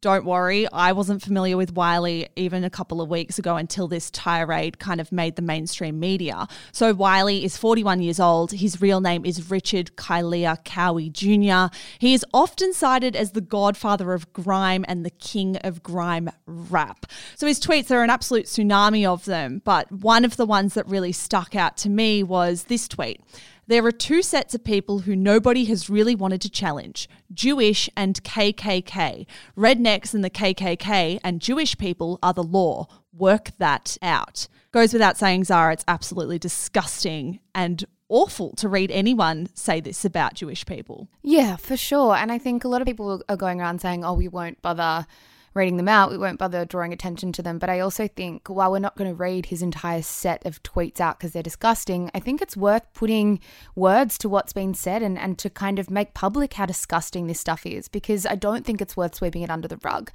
[0.01, 4.09] don't worry, I wasn't familiar with Wiley even a couple of weeks ago until this
[4.09, 6.47] tirade kind of made the mainstream media.
[6.71, 8.53] So Wiley is 41 years old.
[8.53, 11.75] His real name is Richard Kylea Cowie Jr.
[11.99, 17.05] He is often cited as the godfather of grime and the king of grime rap.
[17.35, 20.87] So his tweets, are an absolute tsunami of them, but one of the ones that
[20.87, 23.21] really stuck out to me was this tweet.
[23.69, 28.19] There are two sets of people who nobody has really wanted to challenge Jewish and
[28.23, 29.27] KKK.
[29.55, 32.87] Rednecks and the KKK and Jewish people are the law.
[33.13, 34.47] Work that out.
[34.71, 40.33] Goes without saying, Zara, it's absolutely disgusting and awful to read anyone say this about
[40.33, 41.07] Jewish people.
[41.21, 42.15] Yeah, for sure.
[42.15, 45.05] And I think a lot of people are going around saying, oh, we won't bother
[45.53, 47.59] reading them out, we won't bother drawing attention to them.
[47.59, 50.99] But I also think while we're not going to read his entire set of tweets
[50.99, 53.39] out because they're disgusting, I think it's worth putting
[53.75, 57.39] words to what's been said and, and to kind of make public how disgusting this
[57.39, 60.11] stuff is because I don't think it's worth sweeping it under the rug.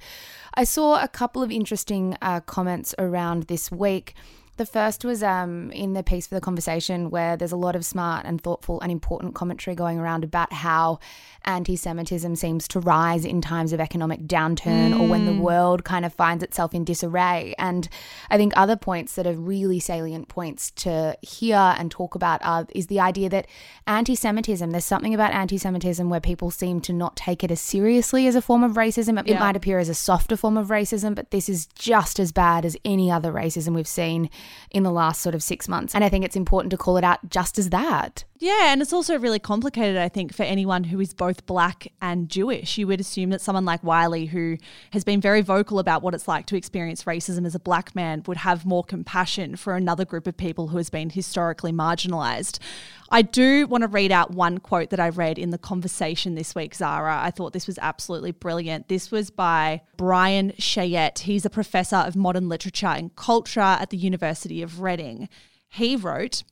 [0.53, 4.13] I saw a couple of interesting uh, comments around this week.
[4.57, 7.83] The first was um, in the piece for the conversation where there's a lot of
[7.83, 10.99] smart and thoughtful and important commentary going around about how
[11.43, 14.99] anti Semitism seems to rise in times of economic downturn mm.
[14.99, 15.41] or when the mm.
[15.41, 17.53] world kind of finds itself in disarray.
[17.59, 17.89] And
[18.29, 22.65] I think other points that are really salient points to hear and talk about are,
[22.73, 23.47] is the idea that
[23.87, 27.59] anti Semitism, there's something about anti Semitism where people seem to not take it as
[27.59, 29.19] seriously as a form of racism.
[29.19, 29.35] It, yeah.
[29.35, 32.63] it might appear as a softer form of racism, but this is just as bad
[32.63, 34.29] as any other racism we've seen
[34.71, 35.95] in the last sort of six months.
[35.95, 38.23] And I think it's important to call it out just as that.
[38.37, 42.27] Yeah, and it's also really complicated, I think, for anyone who is both black and
[42.27, 42.77] Jewish.
[42.77, 44.57] You would assume that someone like Wiley, who
[44.91, 48.23] has been very vocal about what it's like to experience racism as a black man,
[48.27, 52.59] would have more compassion for another group of people who has been historically marginalized.
[53.09, 56.55] I do want to read out one quote that I read in the conversation this
[56.55, 57.21] week, Zara.
[57.21, 58.87] I thought this was absolutely brilliant.
[58.87, 61.19] This was by Bryan Cheyette.
[61.19, 65.29] He's a professor of modern literature and culture at the University of Reading.
[65.69, 66.43] He wrote,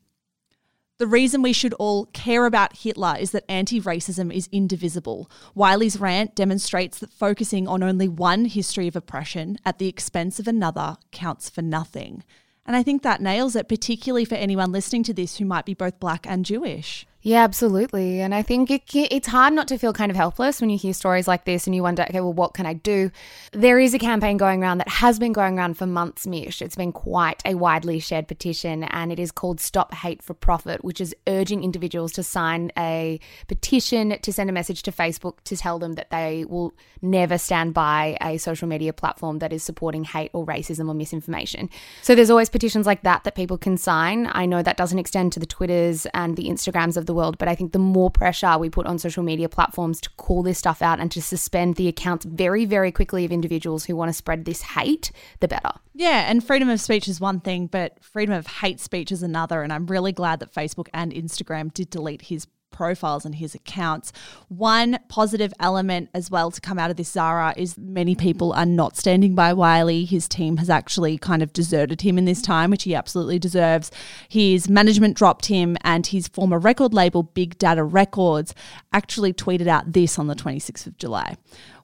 [1.00, 5.30] the reason we should all care about Hitler is that anti racism is indivisible.
[5.56, 10.48] Wiley's rant demonstrates that focusing on only one history of oppression at the expense of
[10.48, 12.24] another counts for nothing.
[12.66, 15.74] And I think that nails it, particularly for anyone listening to this who might be
[15.74, 17.06] both black and Jewish.
[17.26, 18.20] Yeah, absolutely.
[18.20, 20.94] And I think it, it's hard not to feel kind of helpless when you hear
[20.94, 23.12] stories like this and you wonder, okay, well, what can I do?
[23.54, 26.62] There is a campaign going around that has been going around for months, Mish.
[26.62, 30.84] It's been quite a widely shared petition, and it is called Stop Hate for Profit,
[30.84, 35.56] which is urging individuals to sign a petition to send a message to Facebook to
[35.56, 40.04] tell them that they will never stand by a social media platform that is supporting
[40.04, 41.70] hate or racism or misinformation.
[42.02, 44.30] So there's always petitions like that that people can sign.
[44.34, 47.38] I know that doesn't extend to the Twitters and the Instagrams of the the world,
[47.38, 50.58] but I think the more pressure we put on social media platforms to call this
[50.58, 54.14] stuff out and to suspend the accounts very, very quickly of individuals who want to
[54.14, 55.72] spread this hate, the better.
[55.94, 59.62] Yeah, and freedom of speech is one thing, but freedom of hate speech is another.
[59.62, 64.12] And I'm really glad that Facebook and Instagram did delete his profiles and his accounts.
[64.50, 68.66] One positive element as well to come out of this Zara is many people are
[68.66, 70.04] not standing by Wiley.
[70.04, 73.92] His team has actually kind of deserted him in this time, which he absolutely deserves.
[74.28, 78.54] His management dropped him, and his former record label, Big Dada Records,
[78.94, 81.36] actually tweeted out this on the 26th of July.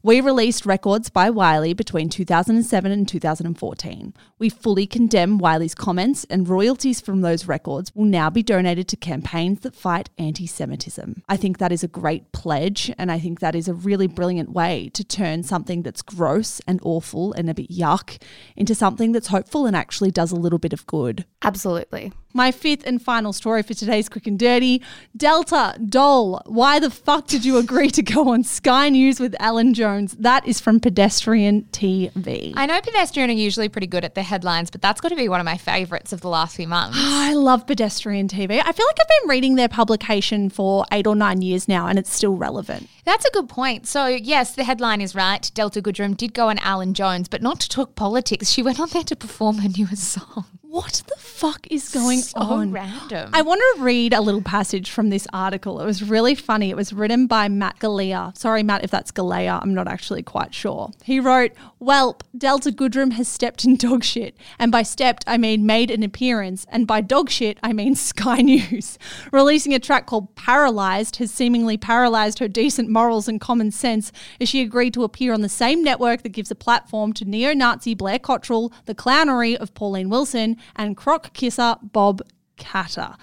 [0.01, 4.13] We released records by Wiley between 2007 and 2014.
[4.37, 8.95] We fully condemn Wiley's comments, and royalties from those records will now be donated to
[8.95, 11.21] campaigns that fight anti Semitism.
[11.27, 14.53] I think that is a great pledge, and I think that is a really brilliant
[14.53, 18.21] way to turn something that's gross and awful and a bit yuck
[18.55, 21.25] into something that's hopeful and actually does a little bit of good.
[21.41, 22.13] Absolutely.
[22.31, 24.83] My fifth and final story for today's Quick and Dirty
[25.17, 26.39] Delta Dole.
[26.45, 30.15] Why the fuck did you agree to go on Sky News with Alan Jones?
[30.19, 32.53] That is from Pedestrian TV.
[32.55, 35.27] I know Pedestrian are usually pretty good at the headlines, but that's got to be
[35.27, 36.97] one of my favourites of the last few months.
[37.01, 38.61] I love Pedestrian TV.
[38.63, 41.97] I feel like I've been reading their publication for eight or nine years now and
[41.97, 42.87] it's still relevant.
[43.05, 43.87] That's a good point.
[43.87, 45.49] So, yes, the headline is right.
[45.55, 48.51] Delta Goodrem did go on Alan Jones, but not to talk politics.
[48.51, 50.45] She went on there to perform her newest song.
[50.71, 52.71] What the fuck is going So on?
[52.71, 53.31] random.
[53.33, 55.81] I want to read a little passage from this article.
[55.81, 56.69] It was really funny.
[56.69, 58.37] It was written by Matt Galea.
[58.37, 59.59] Sorry, Matt, if that's Galea.
[59.63, 60.91] I'm not actually quite sure.
[61.03, 64.37] He wrote, Welp, Delta Goodrem has stepped in dog shit.
[64.59, 66.67] And by stepped, I mean made an appearance.
[66.69, 68.99] And by dog shit, I mean Sky News.
[69.31, 74.47] Releasing a track called Paralyzed has seemingly paralyzed her decent morals and common sense as
[74.49, 77.95] she agreed to appear on the same network that gives a platform to neo Nazi
[77.95, 82.21] Blair Cottrell, the clownery of Pauline Wilson, and croc kisser Bob
[82.57, 83.15] Katter.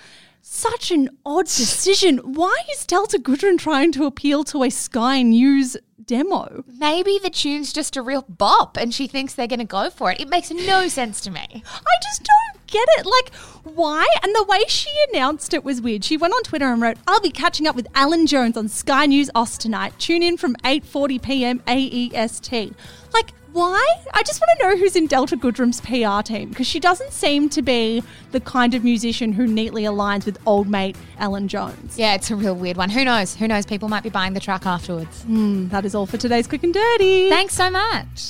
[0.48, 2.18] Such an odd decision.
[2.18, 6.62] Why is Delta Goodrem trying to appeal to a Sky News demo?
[6.68, 10.12] Maybe the tune's just a real bop and she thinks they're going to go for
[10.12, 10.20] it.
[10.20, 11.64] It makes no sense to me.
[11.66, 13.06] I just don't get it.
[13.06, 14.06] Like, why?
[14.22, 16.04] And the way she announced it was weird.
[16.04, 19.06] She went on Twitter and wrote, "I'll be catching up with Alan Jones on Sky
[19.06, 19.94] News Oz tonight.
[19.98, 21.62] Tune in from 8:40 p.m.
[21.66, 22.74] AEST."
[23.12, 23.82] Like, why?
[24.12, 27.48] I just want to know who's in Delta Goodrem's PR team because she doesn't seem
[27.48, 28.02] to be
[28.32, 31.98] the kind of musician who neatly aligns with old mate Alan Jones.
[31.98, 32.90] Yeah, it's a real weird one.
[32.90, 33.34] Who knows?
[33.34, 33.64] Who knows?
[33.64, 35.22] People might be buying the track afterwards.
[35.22, 37.30] Hmm, that is all for today's Quick and Dirty.
[37.30, 38.28] Thanks so much.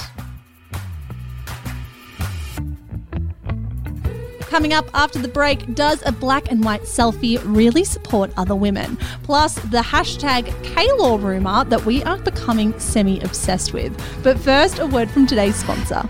[4.56, 8.96] Coming up after the break, does a black and white selfie really support other women?
[9.22, 13.92] Plus, the hashtag Kaylor rumour that we are becoming semi obsessed with.
[14.22, 16.08] But first, a word from today's sponsor.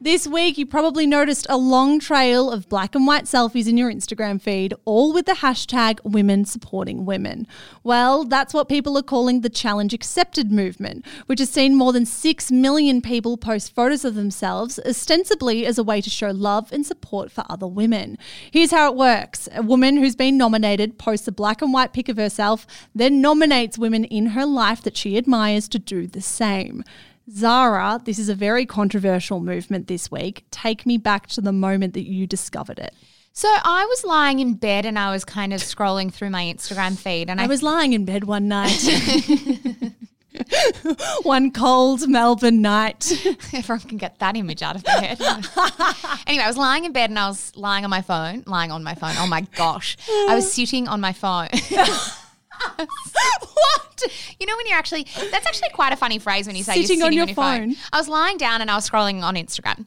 [0.00, 3.92] This week, you probably noticed a long trail of black and white selfies in your
[3.92, 7.48] Instagram feed, all with the hashtag women supporting women.
[7.82, 12.06] Well, that's what people are calling the challenge accepted movement, which has seen more than
[12.06, 16.86] 6 million people post photos of themselves, ostensibly as a way to show love and
[16.86, 18.18] support for other women.
[18.52, 22.08] Here's how it works a woman who's been nominated posts a black and white pic
[22.08, 26.84] of herself, then nominates women in her life that she admires to do the same.
[27.30, 30.44] Zara, this is a very controversial movement this week.
[30.50, 32.94] Take me back to the moment that you discovered it.
[33.32, 36.98] So I was lying in bed and I was kind of scrolling through my Instagram
[36.98, 38.82] feed and I, I was lying in bed one night.
[41.22, 43.12] one cold Melbourne night.
[43.52, 45.20] everyone can get that image out of their head.
[46.26, 48.82] anyway, I was lying in bed and I was lying on my phone, lying on
[48.82, 49.14] my phone.
[49.18, 49.96] Oh my gosh.
[50.28, 51.48] I was sitting on my phone.
[52.86, 54.02] what?
[54.38, 56.98] You know when you're actually that's actually quite a funny phrase when you say Sitting
[56.98, 57.74] you're on your on your phone.
[57.74, 57.76] phone.
[57.92, 59.78] I was lying down and I was scrolling on Instagram.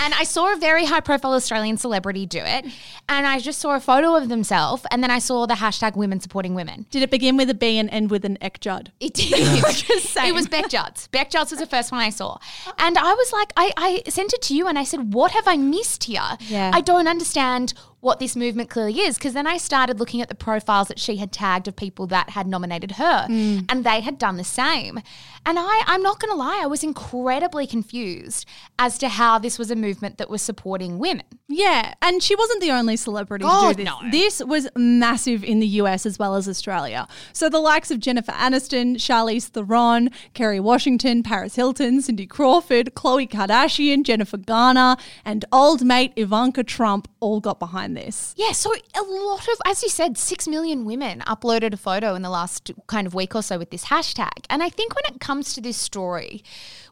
[0.00, 2.64] And I saw a very high profile Australian celebrity do it.
[3.08, 6.20] And I just saw a photo of themselves and then I saw the hashtag women
[6.20, 6.86] supporting women.
[6.90, 8.90] Did it begin with a B and end with an Ek Judd?
[8.98, 9.32] It did.
[9.32, 11.06] it was Bec Judds.
[11.08, 12.38] Bec Judds was the first one I saw.
[12.78, 15.46] And I was like, I, I sent it to you and I said, what have
[15.46, 16.36] I missed here?
[16.40, 16.70] Yeah.
[16.74, 19.16] I don't understand what this movement clearly is.
[19.16, 22.30] Because then I started looking at the profiles that she had tagged of people that
[22.30, 23.64] had nominated her mm.
[23.68, 25.00] and they had done the same.
[25.46, 28.46] And I, I'm not going to lie, I was incredibly confused
[28.78, 31.24] as to how this was a movement that was supporting women.
[31.48, 33.84] Yeah, and she wasn't the only celebrity to do this.
[33.84, 33.98] no.
[34.10, 37.08] This was massive in the US as well as Australia.
[37.32, 43.28] So the likes of Jennifer Aniston, Charlize Theron, Kerry Washington, Paris Hilton, Cindy Crawford, Khloe
[43.28, 48.34] Kardashian, Jennifer Garner, and old mate Ivanka Trump all got behind this.
[48.36, 52.22] Yeah, so a lot of, as you said, six million women uploaded a photo in
[52.22, 54.46] the last kind of week or so with this hashtag.
[54.48, 56.42] And I think when it comes to this story,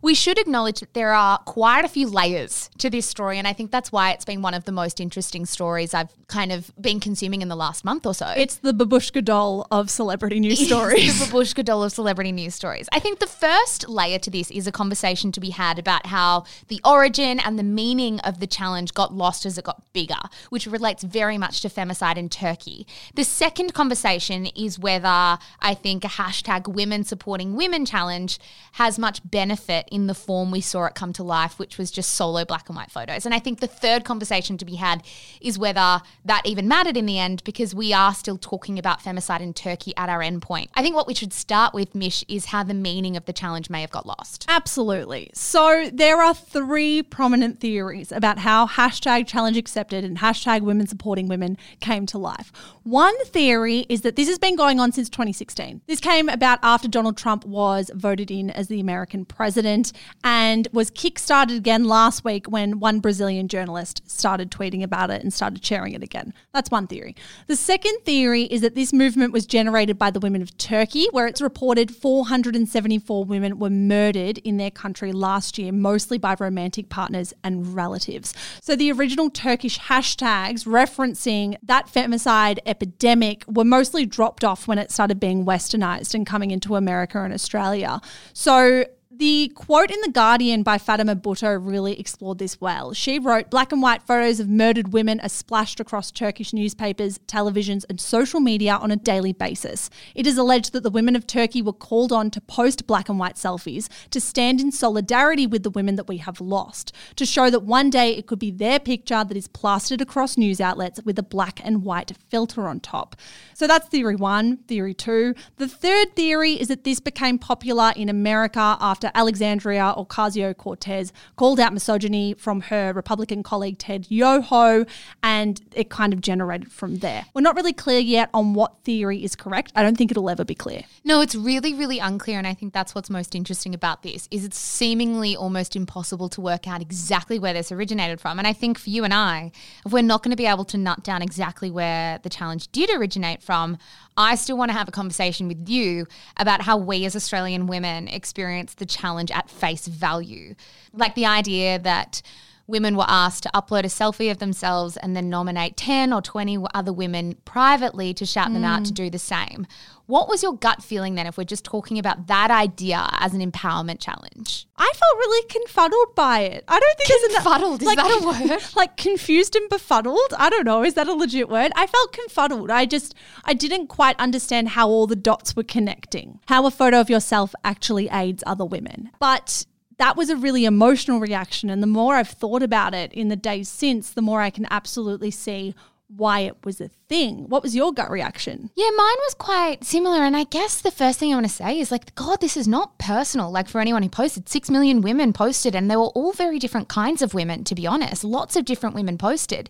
[0.03, 3.39] we should acknowledge that there are quite a few layers to this story.
[3.39, 6.53] And I think that's why it's been one of the most interesting stories I've kind
[6.53, 8.33] of been consuming in the last month or so.
[8.37, 11.19] It's the babushka doll of celebrity news stories.
[11.19, 12.89] the babushka doll of celebrity news stories.
[12.93, 16.45] I think the first layer to this is a conversation to be had about how
[16.69, 20.21] the origin and the meaning of the challenge got lost as it got bigger,
[20.51, 22.87] which relates very much to femicide in Turkey.
[23.15, 28.39] The second conversation is whether I think a hashtag women supporting women challenge
[28.73, 32.11] has much benefit in the form we saw it come to life, which was just
[32.11, 33.25] solo black and white photos.
[33.27, 35.03] And I think the third conversation to be had
[35.41, 39.41] is whether that even mattered in the end because we are still talking about femicide
[39.41, 40.69] in Turkey at our endpoint.
[40.75, 43.71] I think what we should start with, Mish, is how the meaning of the challenge
[43.71, 44.45] may have got lost.
[44.49, 45.31] Absolutely.
[45.35, 51.29] So there are three prominent theories about how hashtag challenge accepted and hashtag women supporting
[51.29, 52.53] women came to life.
[52.83, 55.83] One theory is that this has been going on since 2016.
[55.87, 59.78] This came about after Donald Trump was voted in as the American president
[60.25, 65.33] and was kickstarted again last week when one Brazilian journalist started tweeting about it and
[65.33, 66.33] started sharing it again.
[66.53, 67.15] That's one theory.
[67.47, 71.27] The second theory is that this movement was generated by the women of Turkey, where
[71.27, 77.33] it's reported 474 women were murdered in their country last year, mostly by romantic partners
[77.45, 78.35] and relatives.
[78.61, 84.91] So the original Turkish hashtags referencing that femicide epidemic were mostly dropped off when it
[84.91, 88.01] started being westernized and coming into America and Australia.
[88.33, 88.85] So
[89.19, 92.93] the quote in The Guardian by Fatima Bhutto really explored this well.
[92.93, 97.85] She wrote Black and white photos of murdered women are splashed across Turkish newspapers, televisions,
[97.89, 99.91] and social media on a daily basis.
[100.15, 103.19] It is alleged that the women of Turkey were called on to post black and
[103.19, 107.51] white selfies to stand in solidarity with the women that we have lost, to show
[107.51, 111.19] that one day it could be their picture that is plastered across news outlets with
[111.19, 113.17] a black and white filter on top.
[113.55, 114.59] So that's theory one.
[114.69, 115.35] Theory two.
[115.57, 121.61] The third theory is that this became popular in America after Alexandria Ocasio Cortez called
[121.61, 124.85] out misogyny from her Republican colleague Ted Yoho,
[125.23, 127.27] and it kind of generated from there.
[127.35, 129.73] We're not really clear yet on what theory is correct.
[129.75, 130.83] I don't think it'll ever be clear.
[131.05, 134.29] No, it's really, really unclear, and I think that's what's most interesting about this.
[134.31, 138.39] Is it's seemingly almost impossible to work out exactly where this originated from.
[138.39, 139.53] And I think for you and I,
[139.85, 142.91] if we're not going to be able to nut down exactly where the challenge did
[142.91, 143.79] originate from,
[144.17, 146.07] I still want to have a conversation with you
[146.39, 150.55] about how we as Australian women experience the challenge at face value.
[150.93, 152.23] Like the idea that
[152.69, 156.59] women were asked to upload a selfie of themselves and then nominate 10 or 20
[156.75, 158.97] other women privately to shout them out to mm.
[158.97, 159.67] do the same.
[160.07, 163.41] What was your gut feeling then if we're just talking about that idea as an
[163.41, 164.67] empowerment challenge?
[164.77, 166.65] I felt really confuddled by it.
[166.69, 168.63] I don't think there's Confuddled, is that a word?
[168.77, 170.35] Like confused and befuddled.
[170.39, 170.85] I don't know.
[170.85, 171.73] Is that a legit word?
[171.75, 172.71] I felt confuddled.
[172.71, 173.15] I just
[173.45, 176.41] I didn't quite understand how all the dots were connecting.
[176.49, 179.11] How a photo of yourself actually aids other women.
[179.19, 179.67] But
[179.99, 181.71] that was a really emotional reaction.
[181.71, 184.67] And the more I've thought about it in the days since, the more I can
[184.71, 185.75] absolutely see
[186.09, 187.49] why it was a thing.
[187.49, 188.71] What was your gut reaction?
[188.75, 190.21] Yeah, mine was quite similar.
[190.23, 192.67] And I guess the first thing I want to say is like, God, this is
[192.67, 193.51] not personal.
[193.51, 196.89] Like for anyone who posted, six million women posted, and they were all very different
[196.89, 198.25] kinds of women, to be honest.
[198.25, 199.69] Lots of different women posted.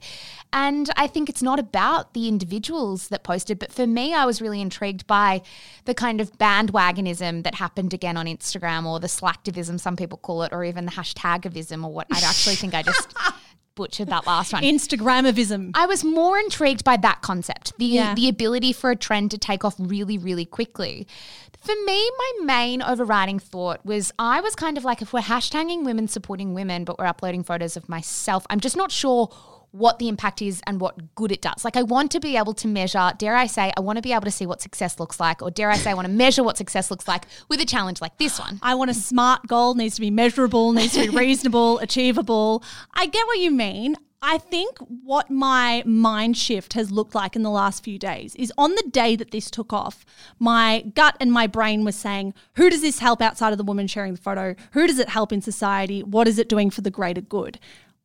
[0.52, 4.40] And I think it's not about the individuals that posted, but for me, I was
[4.40, 5.42] really intrigued by
[5.84, 10.44] the kind of bandwagonism that happened again on Instagram or the slacktivism, some people call
[10.44, 13.12] it, or even the hashtagivism, or what I actually think I just
[13.78, 14.62] butchered that last one.
[14.62, 15.70] Instagramivism.
[15.74, 18.14] I was more intrigued by that concept, the Yeah.
[18.14, 21.06] the ability for a trend to take off really, really quickly.
[21.60, 25.84] For me, my main overriding thought was I was kind of like, if we're hashtagging
[25.84, 29.28] women supporting women, but we're uploading photos of myself, I'm just not sure
[29.72, 31.64] what the impact is and what good it does.
[31.64, 34.12] Like, I want to be able to measure, dare I say, I want to be
[34.12, 36.42] able to see what success looks like, or dare I say, I want to measure
[36.42, 38.58] what success looks like with a challenge like this one.
[38.62, 42.62] I want a smart goal, needs to be measurable, needs to be reasonable, achievable.
[42.94, 43.96] I get what you mean.
[44.20, 48.52] I think what my mind shift has looked like in the last few days is
[48.58, 50.04] on the day that this took off,
[50.40, 53.86] my gut and my brain was saying, who does this help outside of the woman
[53.86, 54.56] sharing the photo?
[54.72, 56.02] Who does it help in society?
[56.02, 57.60] What is it doing for the greater good?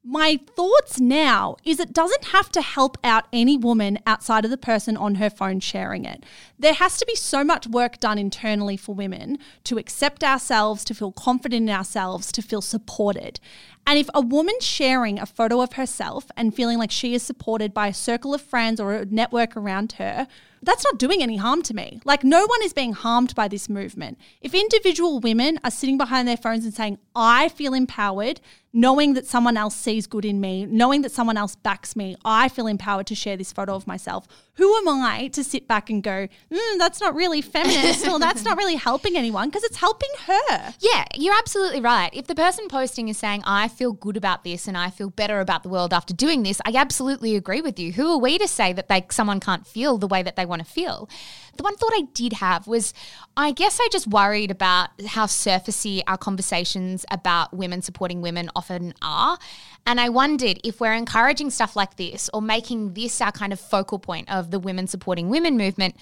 [0.06, 4.58] My thoughts now is it doesn't have to help out any woman outside of the
[4.58, 6.26] person on her phone sharing it.
[6.60, 10.94] There has to be so much work done internally for women to accept ourselves, to
[10.94, 13.40] feel confident in ourselves, to feel supported.
[13.88, 17.74] And if a woman sharing a photo of herself and feeling like she is supported
[17.74, 20.28] by a circle of friends or a network around her,
[20.62, 22.00] that's not doing any harm to me.
[22.06, 24.18] Like, no one is being harmed by this movement.
[24.42, 28.40] If individual women are sitting behind their phones and saying, I feel empowered,
[28.74, 32.50] knowing that someone else sees good in me, knowing that someone else backs me, I
[32.50, 34.28] feel empowered to share this photo of myself.
[34.56, 38.44] Who am I to sit back and go, mm, that's not really feminist or that's
[38.44, 40.74] not really helping anyone because it's helping her?
[40.80, 42.10] Yeah, you're absolutely right.
[42.14, 45.40] If the person posting is saying, I feel good about this and I feel better
[45.40, 47.94] about the world after doing this, I absolutely agree with you.
[47.94, 50.66] Who are we to say that they someone can't feel the way that they want
[50.66, 51.10] to feel?
[51.58, 52.94] The one thought I did have was
[53.38, 58.63] I guess I just worried about how surfacey our conversations about women supporting women often
[59.02, 59.38] are.
[59.86, 63.60] And I wondered if we're encouraging stuff like this or making this our kind of
[63.60, 65.96] focal point of the women supporting women movement.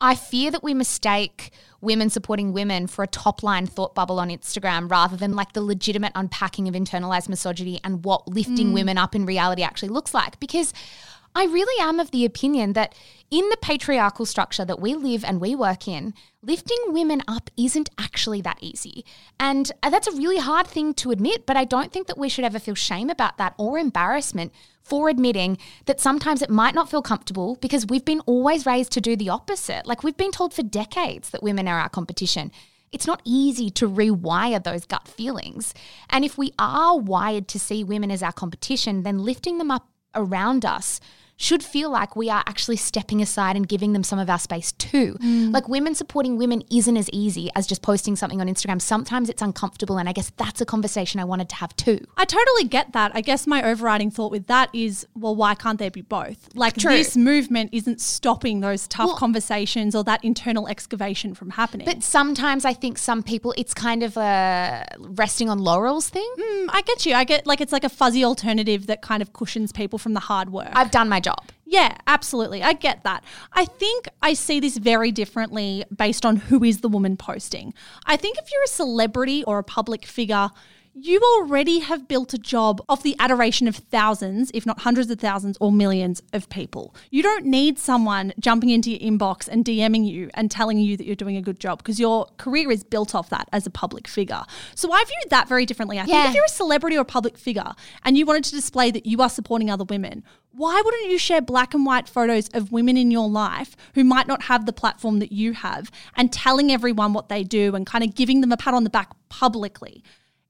[0.00, 4.30] I fear that we mistake women supporting women for a top line thought bubble on
[4.30, 8.74] Instagram rather than like the legitimate unpacking of internalized misogyny and what lifting mm.
[8.74, 10.40] women up in reality actually looks like.
[10.40, 10.72] Because
[11.34, 12.94] I really am of the opinion that
[13.32, 16.12] in the patriarchal structure that we live and we work in,
[16.42, 19.06] lifting women up isn't actually that easy.
[19.40, 22.28] And uh, that's a really hard thing to admit, but I don't think that we
[22.28, 24.52] should ever feel shame about that or embarrassment
[24.82, 25.56] for admitting
[25.86, 29.30] that sometimes it might not feel comfortable because we've been always raised to do the
[29.30, 29.86] opposite.
[29.86, 32.52] Like we've been told for decades that women are our competition.
[32.90, 35.72] It's not easy to rewire those gut feelings.
[36.10, 39.88] And if we are wired to see women as our competition, then lifting them up
[40.14, 41.00] around us
[41.36, 44.72] should feel like we are actually stepping aside and giving them some of our space
[44.72, 45.16] too.
[45.20, 45.52] Mm.
[45.52, 48.80] Like women supporting women isn't as easy as just posting something on Instagram.
[48.80, 49.98] Sometimes it's uncomfortable.
[49.98, 51.98] And I guess that's a conversation I wanted to have too.
[52.16, 53.12] I totally get that.
[53.14, 56.48] I guess my overriding thought with that is, well, why can't there be both?
[56.54, 56.92] Like True.
[56.92, 61.86] this movement isn't stopping those tough well, conversations or that internal excavation from happening.
[61.86, 66.30] But sometimes I think some people, it's kind of a resting on laurels thing.
[66.38, 67.14] Mm, I get you.
[67.14, 70.20] I get like it's like a fuzzy alternative that kind of cushions people from the
[70.20, 70.70] hard work.
[70.72, 71.50] I've done my job.
[71.64, 72.62] Yeah, absolutely.
[72.62, 73.24] I get that.
[73.52, 77.72] I think I see this very differently based on who is the woman posting.
[78.04, 80.50] I think if you're a celebrity or a public figure,
[80.94, 85.18] you already have built a job off the adoration of thousands, if not hundreds of
[85.18, 86.94] thousands or millions of people.
[87.10, 91.06] You don't need someone jumping into your inbox and DMing you and telling you that
[91.06, 94.06] you're doing a good job because your career is built off that as a public
[94.06, 94.42] figure.
[94.74, 95.98] So I view that very differently.
[95.98, 96.24] I yeah.
[96.24, 97.72] think if you're a celebrity or a public figure
[98.04, 101.40] and you wanted to display that you are supporting other women, why wouldn't you share
[101.40, 105.20] black and white photos of women in your life who might not have the platform
[105.20, 108.58] that you have and telling everyone what they do and kind of giving them a
[108.58, 110.04] pat on the back publicly?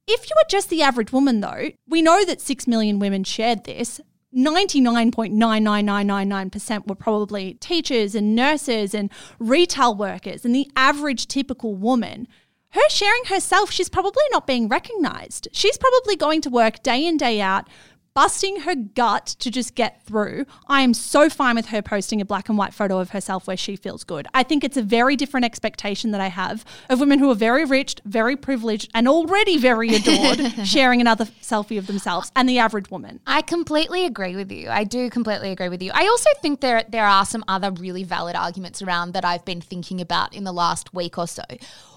[0.06, 3.64] If you were just the average woman, though, we know that 6 million women shared
[3.64, 4.00] this.
[4.34, 10.44] 99.99999% were probably teachers and nurses and retail workers.
[10.44, 12.26] And the average typical woman,
[12.70, 15.48] her sharing herself, she's probably not being recognized.
[15.52, 17.68] She's probably going to work day in, day out,
[18.14, 20.46] busting her gut to just get through.
[20.66, 23.56] I am so fine with her posting a black and white photo of herself where
[23.56, 24.26] she feels good.
[24.34, 27.64] I think it's a very different expectation that I have of women who are very
[27.64, 32.90] rich, very privileged, and already very adored sharing another selfie of themselves and the average
[32.90, 33.20] woman.
[33.26, 34.68] I completely agree with you.
[34.68, 35.90] I do completely agree with you.
[35.94, 39.60] I also think there there are some other really valid arguments around that I've been
[39.60, 41.42] thinking about in the last week or so.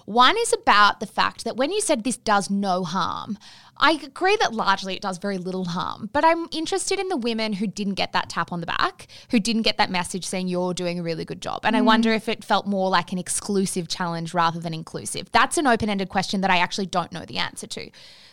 [0.06, 3.38] One is about the fact that when you said this does no harm,
[3.78, 7.54] I agree that largely it does very little harm, but I'm interested in the women
[7.54, 10.74] who didn't get that tap on the back, who didn't get that message saying you're
[10.74, 11.60] doing a really good job.
[11.64, 11.80] And mm.
[11.80, 15.30] I wonder if it felt more like an exclusive challenge rather than inclusive.
[15.32, 17.90] That's an open ended question that I actually don't know the answer to.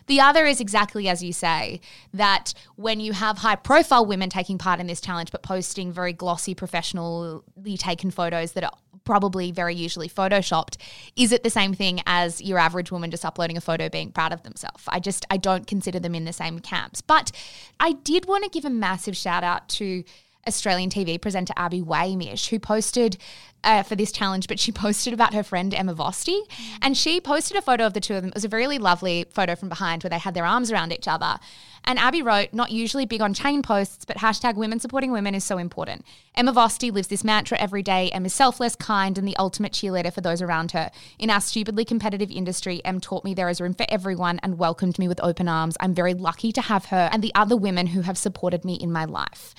[0.07, 1.79] The other is exactly as you say
[2.13, 6.13] that when you have high profile women taking part in this challenge, but posting very
[6.13, 7.41] glossy, professionally
[7.77, 8.71] taken photos that are
[9.03, 10.77] probably very usually photoshopped,
[11.15, 14.33] is it the same thing as your average woman just uploading a photo being proud
[14.33, 14.83] of themselves?
[14.87, 17.01] I just, I don't consider them in the same camps.
[17.01, 17.31] But
[17.79, 20.03] I did want to give a massive shout out to
[20.47, 23.17] Australian TV presenter Abby Waymish, who posted
[23.63, 26.39] uh, for this challenge, but she posted about her friend Emma Vosti.
[26.39, 26.77] Mm.
[26.81, 28.29] And she posted a photo of the two of them.
[28.29, 31.07] It was a really lovely photo from behind where they had their arms around each
[31.07, 31.39] other.
[31.85, 35.43] And Abby wrote, not usually big on chain posts, but hashtag women supporting women is
[35.43, 36.05] so important.
[36.33, 40.13] Emma Vosti lives this mantra every day and is selfless, kind, and the ultimate cheerleader
[40.13, 40.91] for those around her.
[41.19, 44.97] In our stupidly competitive industry, Em taught me there is room for everyone and welcomed
[44.97, 45.75] me with open arms.
[45.81, 48.91] I'm very lucky to have her and the other women who have supported me in
[48.91, 49.53] my life.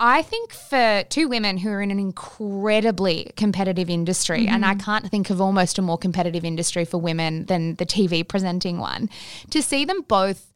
[0.00, 4.54] I think for two women who are in an incredibly competitive industry, mm-hmm.
[4.54, 8.26] and I can't think of almost a more competitive industry for women than the TV
[8.26, 9.08] presenting one,
[9.50, 10.53] to see them both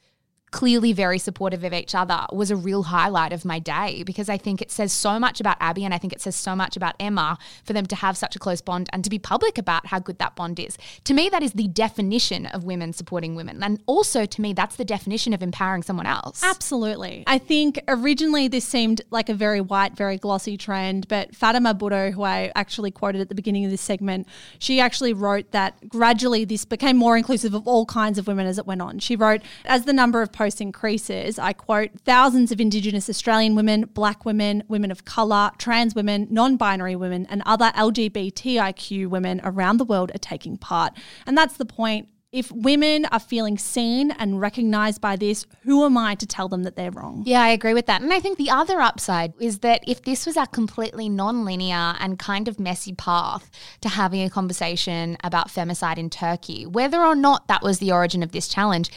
[0.51, 4.39] clearly very supportive of each other was a real highlight of my day because I
[4.39, 6.95] think it says so much about Abby and I think it says so much about
[6.99, 9.99] Emma for them to have such a close bond and to be public about how
[9.99, 10.79] good that bond is.
[11.05, 13.63] To me, that is the definition of women supporting women.
[13.63, 16.43] And also, to me, that's the definition of empowering someone else.
[16.43, 17.25] Absolutely.
[17.27, 22.13] I think originally this seemed like a very white, very glossy trend, but Fatima Bhutto,
[22.13, 24.27] who I actually quoted at the beginning of this segment,
[24.59, 28.59] she actually wrote that gradually this became more inclusive of all kinds of women as
[28.59, 28.99] it went on.
[28.99, 33.87] She wrote, as the number of post increases, I quote, thousands of Indigenous Australian women,
[33.93, 39.79] black women, women of colour, trans women, non binary women, and other LGBTIQ women around
[39.79, 40.97] the world are taking part.
[41.27, 42.09] And that's the point.
[42.31, 46.63] If women are feeling seen and recognised by this, who am I to tell them
[46.65, 47.23] that they're wrong?
[47.27, 48.03] Yeah, I agree with that.
[48.03, 52.19] And I think the other upside is that if this was a completely non-linear and
[52.19, 57.49] kind of messy path to having a conversation about femicide in Turkey, whether or not
[57.49, 58.91] that was the origin of this challenge,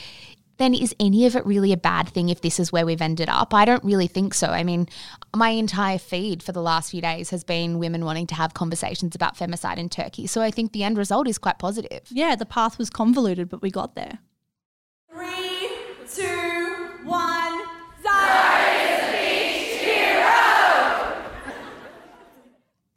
[0.62, 3.30] then is any of it really a bad thing if this is where we've ended
[3.30, 3.54] up?
[3.54, 4.48] I don't really think so.
[4.48, 4.88] I mean,
[5.36, 9.16] my entire feed for the last few days has been women wanting to have conversations
[9.16, 10.28] about femicide in Turkey.
[10.28, 12.02] So I think the end result is quite positive.
[12.10, 14.20] Yeah, the path was convoluted, but we got there.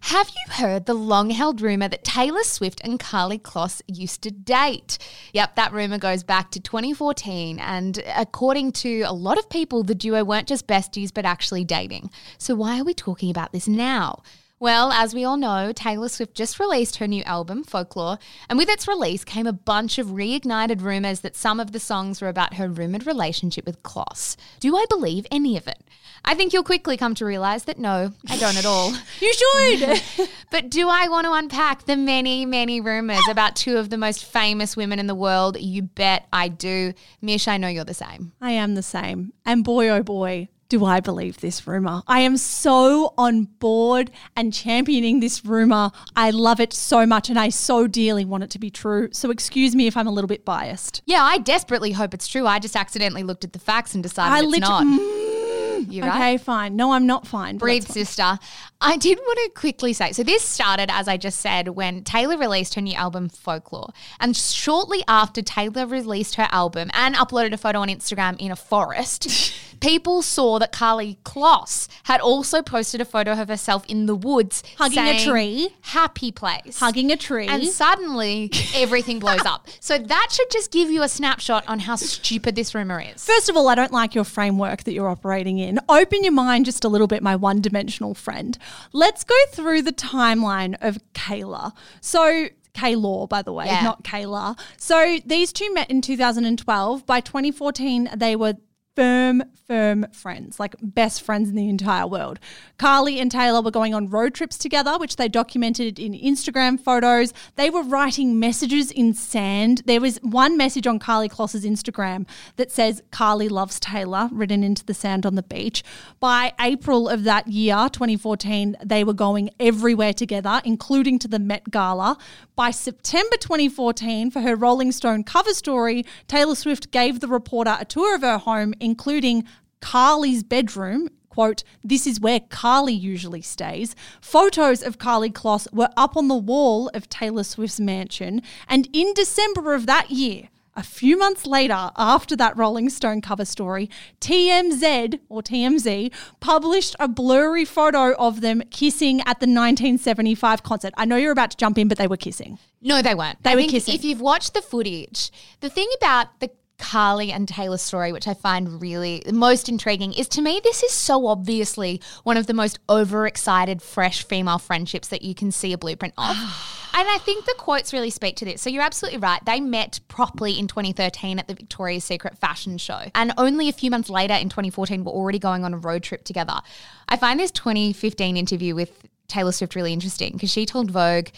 [0.09, 4.31] Have you heard the long held rumour that Taylor Swift and Karlie Kloss used to
[4.31, 4.99] date?
[5.33, 9.95] Yep, that rumour goes back to 2014, and according to a lot of people, the
[9.95, 12.11] duo weren't just besties but actually dating.
[12.37, 14.23] So, why are we talking about this now?
[14.65, 18.71] Well, as we all know, Taylor Swift just released her new album, Folklore, and with
[18.71, 22.55] its release came a bunch of reignited rumours that some of the songs were about
[22.55, 24.37] her rumoured relationship with Kloss.
[24.61, 25.83] Do I believe any of it?
[26.25, 28.95] I think you'll quickly come to realise that no, I don't at all.
[29.21, 30.29] You should.
[30.51, 34.25] but do I want to unpack the many, many rumours about two of the most
[34.25, 35.61] famous women in the world?
[35.61, 36.95] You bet I do.
[37.21, 38.33] Mish, I know you're the same.
[38.41, 39.35] I am the same.
[39.45, 42.03] And boy, oh boy, do I believe this rumor.
[42.07, 45.91] I am so on board and championing this rumor.
[46.17, 49.09] I love it so much and I so dearly want it to be true.
[49.13, 51.03] So excuse me if I'm a little bit biased.
[51.07, 52.47] Yeah, I desperately hope it's true.
[52.47, 54.85] I just accidentally looked at the facts and decided I it's lit- not.
[54.85, 56.41] Mm, You okay, right?
[56.41, 56.77] fine.
[56.77, 57.59] No, I'm not fine.
[57.59, 58.39] Breathe, sister.
[58.85, 62.37] I did want to quickly say so, this started, as I just said, when Taylor
[62.37, 63.95] released her new album, Folklore.
[64.21, 68.57] And shortly after Taylor released her album and uploaded a photo on Instagram in a
[68.57, 74.15] forest, people saw that Karlie Kloss had also posted a photo of herself in the
[74.15, 75.71] woods Hugging a tree.
[75.81, 76.79] Happy place.
[76.79, 77.47] Hugging a tree.
[77.47, 79.67] And suddenly everything blows up.
[79.81, 83.25] So that should just give you a snapshot on how stupid this rumor is.
[83.25, 85.81] First of all, I don't like your framework that you're operating in.
[85.89, 88.59] Open your mind just a little bit, my one dimensional friend.
[88.93, 91.73] Let's go through the timeline of Kayla.
[92.01, 93.83] So, Kaylor, by the way, Yeah.
[93.83, 94.59] not Kayla.
[94.79, 97.07] So, these two met in 2012.
[97.07, 98.55] By 2014, they were
[98.95, 102.39] firm, firm friends, like best friends in the entire world.
[102.79, 107.33] Karlie and Taylor were going on road trips together, which they documented in Instagram photos.
[107.57, 109.83] They were writing messages in sand.
[109.87, 112.27] There was one message on Karlie Kloss's Instagram
[112.57, 115.83] that says, Karlie loves Taylor, written into the sand on the beach.
[116.21, 121.71] By April of that year, 2014, they were going everywhere together, including to the Met
[121.71, 122.17] Gala.
[122.57, 127.85] By September 2014, for her Rolling Stone cover story, Taylor Swift gave the reporter a
[127.85, 129.45] tour of her home, including
[129.81, 131.09] Karlie's bedroom.
[131.29, 133.97] Quote, this is where Karlie usually stays.
[134.21, 138.41] Photos of Karlie Kloss were up on the wall of Taylor Swift's mansion.
[138.69, 143.45] And in December of that year, a few months later, after that Rolling Stone cover
[143.45, 143.89] story,
[144.21, 150.93] TMZ or TMZ published a blurry photo of them kissing at the 1975 concert.
[150.97, 152.59] I know you're about to jump in, but they were kissing.
[152.81, 153.43] No, they weren't.
[153.43, 153.95] They I were kissing.
[153.95, 155.31] If you've watched the footage,
[155.61, 160.29] the thing about the Karlie and Taylor story, which I find really most intriguing, is
[160.29, 165.23] to me this is so obviously one of the most overexcited, fresh female friendships that
[165.23, 166.37] you can see a blueprint of.
[166.95, 168.63] and I think the quotes really speak to this.
[168.63, 169.45] So you're absolutely right.
[169.45, 173.03] They met properly in 2013 at the Victoria's Secret fashion show.
[173.15, 176.25] And only a few months later in 2014 were already going on a road trip
[176.25, 176.61] together.
[177.09, 181.29] I find this 2015 interview with Taylor Swift really interesting because she told Vogue,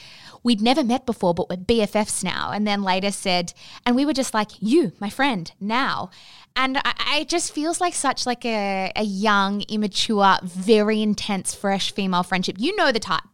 [0.47, 2.53] We'd never met before, but we're BFFs now.
[2.53, 3.53] And then later said,
[3.85, 6.09] And we were just like, You, my friend, now.
[6.55, 11.53] And I, I it just feels like such like a, a young, immature, very intense,
[11.53, 12.57] fresh female friendship.
[12.61, 13.25] You know the type.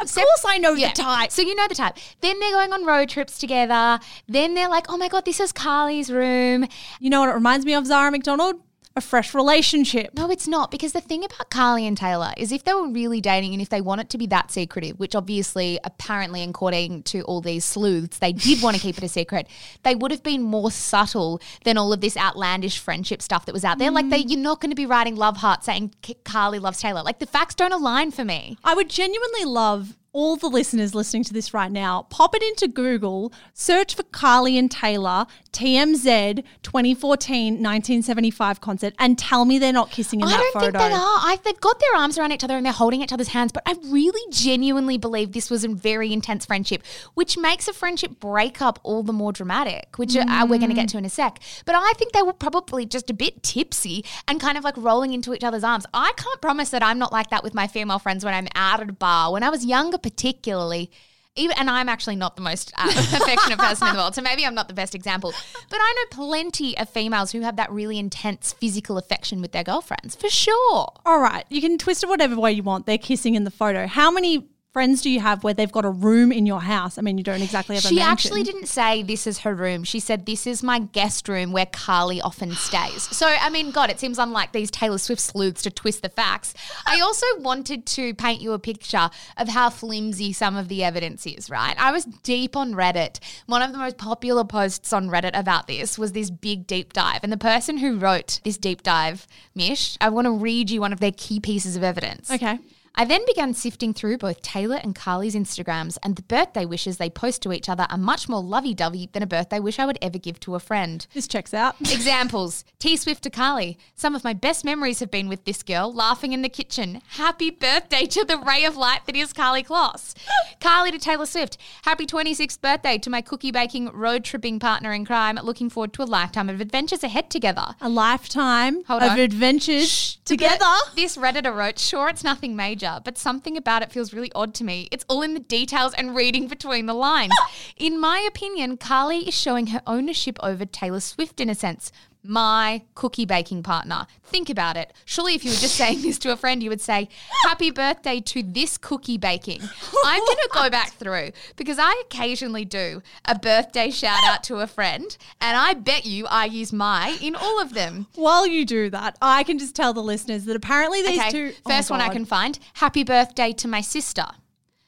[0.00, 0.88] Of course, I know Yeah.
[0.88, 1.30] the type.
[1.32, 1.98] So you know the type.
[2.22, 4.00] Then they're going on road trips together.
[4.26, 6.66] Then they're like, oh my God, this is Karlie's room.
[6.98, 8.56] You know what it reminds me of, Zara McDonald?
[8.96, 10.14] A fresh relationship.
[10.14, 10.70] No, it's not.
[10.70, 13.68] Because the thing about Karlie and Taylor is if they were really dating and if
[13.68, 18.20] they want it to be that secretive, which obviously, apparently, according to all these sleuths,
[18.20, 19.48] they did want to keep it a secret,
[19.82, 23.64] they would have been more subtle than all of this outlandish friendship stuff that was
[23.64, 23.90] out there.
[23.90, 24.30] Like, they, mm.
[24.30, 25.92] you're not going to be writing love hearts saying
[26.24, 27.02] Karlie loves Taylor.
[27.02, 28.58] Like, the facts don't align for me.
[28.62, 32.68] I would genuinely love all the listeners listening to this right now, pop it into
[32.68, 39.90] Google, search for Karlie and Taylor, TMZ 2014 1975 concert, and tell me they're not
[39.90, 40.94] kissing in I that don't think they are.
[40.94, 43.64] I, they've got their arms around each other and they're holding each other's hands, but
[43.66, 46.84] I really genuinely believe this was a very intense friendship,
[47.14, 50.88] which makes a friendship breakup all the more dramatic, which uh, we're going to get
[50.90, 51.40] to in a sec.
[51.66, 55.12] But I think they were probably just a bit tipsy and kind of like rolling
[55.12, 55.86] into each other's arms.
[55.92, 58.80] I can't promise that I'm not like that with my female friends when I'm out
[58.80, 59.32] at a bar.
[59.32, 60.90] When I was younger, particularly,
[61.34, 64.44] even and I'm actually not the most uh, affectionate person in the world, so maybe
[64.44, 65.32] I'm not the best example.
[65.70, 69.64] But I know plenty of females who have that really intense physical affection with their
[69.64, 70.92] girlfriends, for sure.
[71.06, 72.84] All right, you can twist it whatever way you want.
[72.84, 73.86] They're kissing in the photo.
[73.86, 76.98] How many friends do you have where they've got a room in your house?
[76.98, 79.84] I mean, you don't exactly have a She actually didn't say this is her room.
[79.84, 83.08] She said this is my guest room where Carly often stays.
[83.24, 86.52] So I mean, God, it seems unlike these Taylor Swift sleuths to twist the facts.
[86.84, 91.24] I also wanted to paint you a picture of how flimsy some of the evidence
[91.24, 91.48] is.
[91.48, 91.76] Right?
[91.78, 93.20] I was deep on Reddit.
[93.46, 97.20] One of the most popular posts on Reddit about this was this big deep dive,
[97.22, 100.92] and the person who wrote this deep dive, Mish, I want to read you one
[100.92, 102.30] of their key pieces of evidence.
[102.30, 102.58] Okay.
[102.96, 107.10] I then began sifting through both Taylor and Karlie's Instagrams, and the birthday wishes they
[107.10, 109.98] post to each other are much more lovey dovey than a birthday wish I would
[110.00, 111.04] ever give to a friend.
[111.12, 111.74] This checks out.
[111.80, 113.78] Examples T Swift to Karlie.
[113.96, 117.02] Some of my best memories have been with this girl, laughing in the kitchen.
[117.08, 120.14] Happy birthday to the ray of light that is Karlie Kloss.
[120.60, 121.58] Karlie to Taylor Swift.
[121.84, 125.36] Happy 26th birthday to my cookie baking, road tripping partner in crime.
[125.42, 127.74] Looking forward to a lifetime of adventures ahead together.
[127.80, 129.18] A lifetime Hold of on.
[129.18, 130.64] adventures together.
[130.94, 134.64] This Redditor wrote, sure, it's nothing major, but something about it feels really odd to
[134.64, 134.88] me.
[134.90, 137.32] It's all in the details and reading between the lines.
[137.76, 141.90] in my opinion, Karlie is showing her ownership over Taylor Swift in a sense.
[142.26, 144.06] My cookie baking partner.
[144.24, 144.92] Think about it.
[145.04, 147.08] Surely, if you were just saying this to a friend, you would say,
[147.44, 149.60] Happy birthday to this cookie baking.
[150.04, 154.56] I'm going to go back through because I occasionally do a birthday shout out to
[154.56, 158.06] a friend, and I bet you I use my in all of them.
[158.14, 161.52] While you do that, I can just tell the listeners that apparently these Okay, two.
[161.66, 162.58] oh first one I can find.
[162.74, 164.24] Happy birthday to my sister.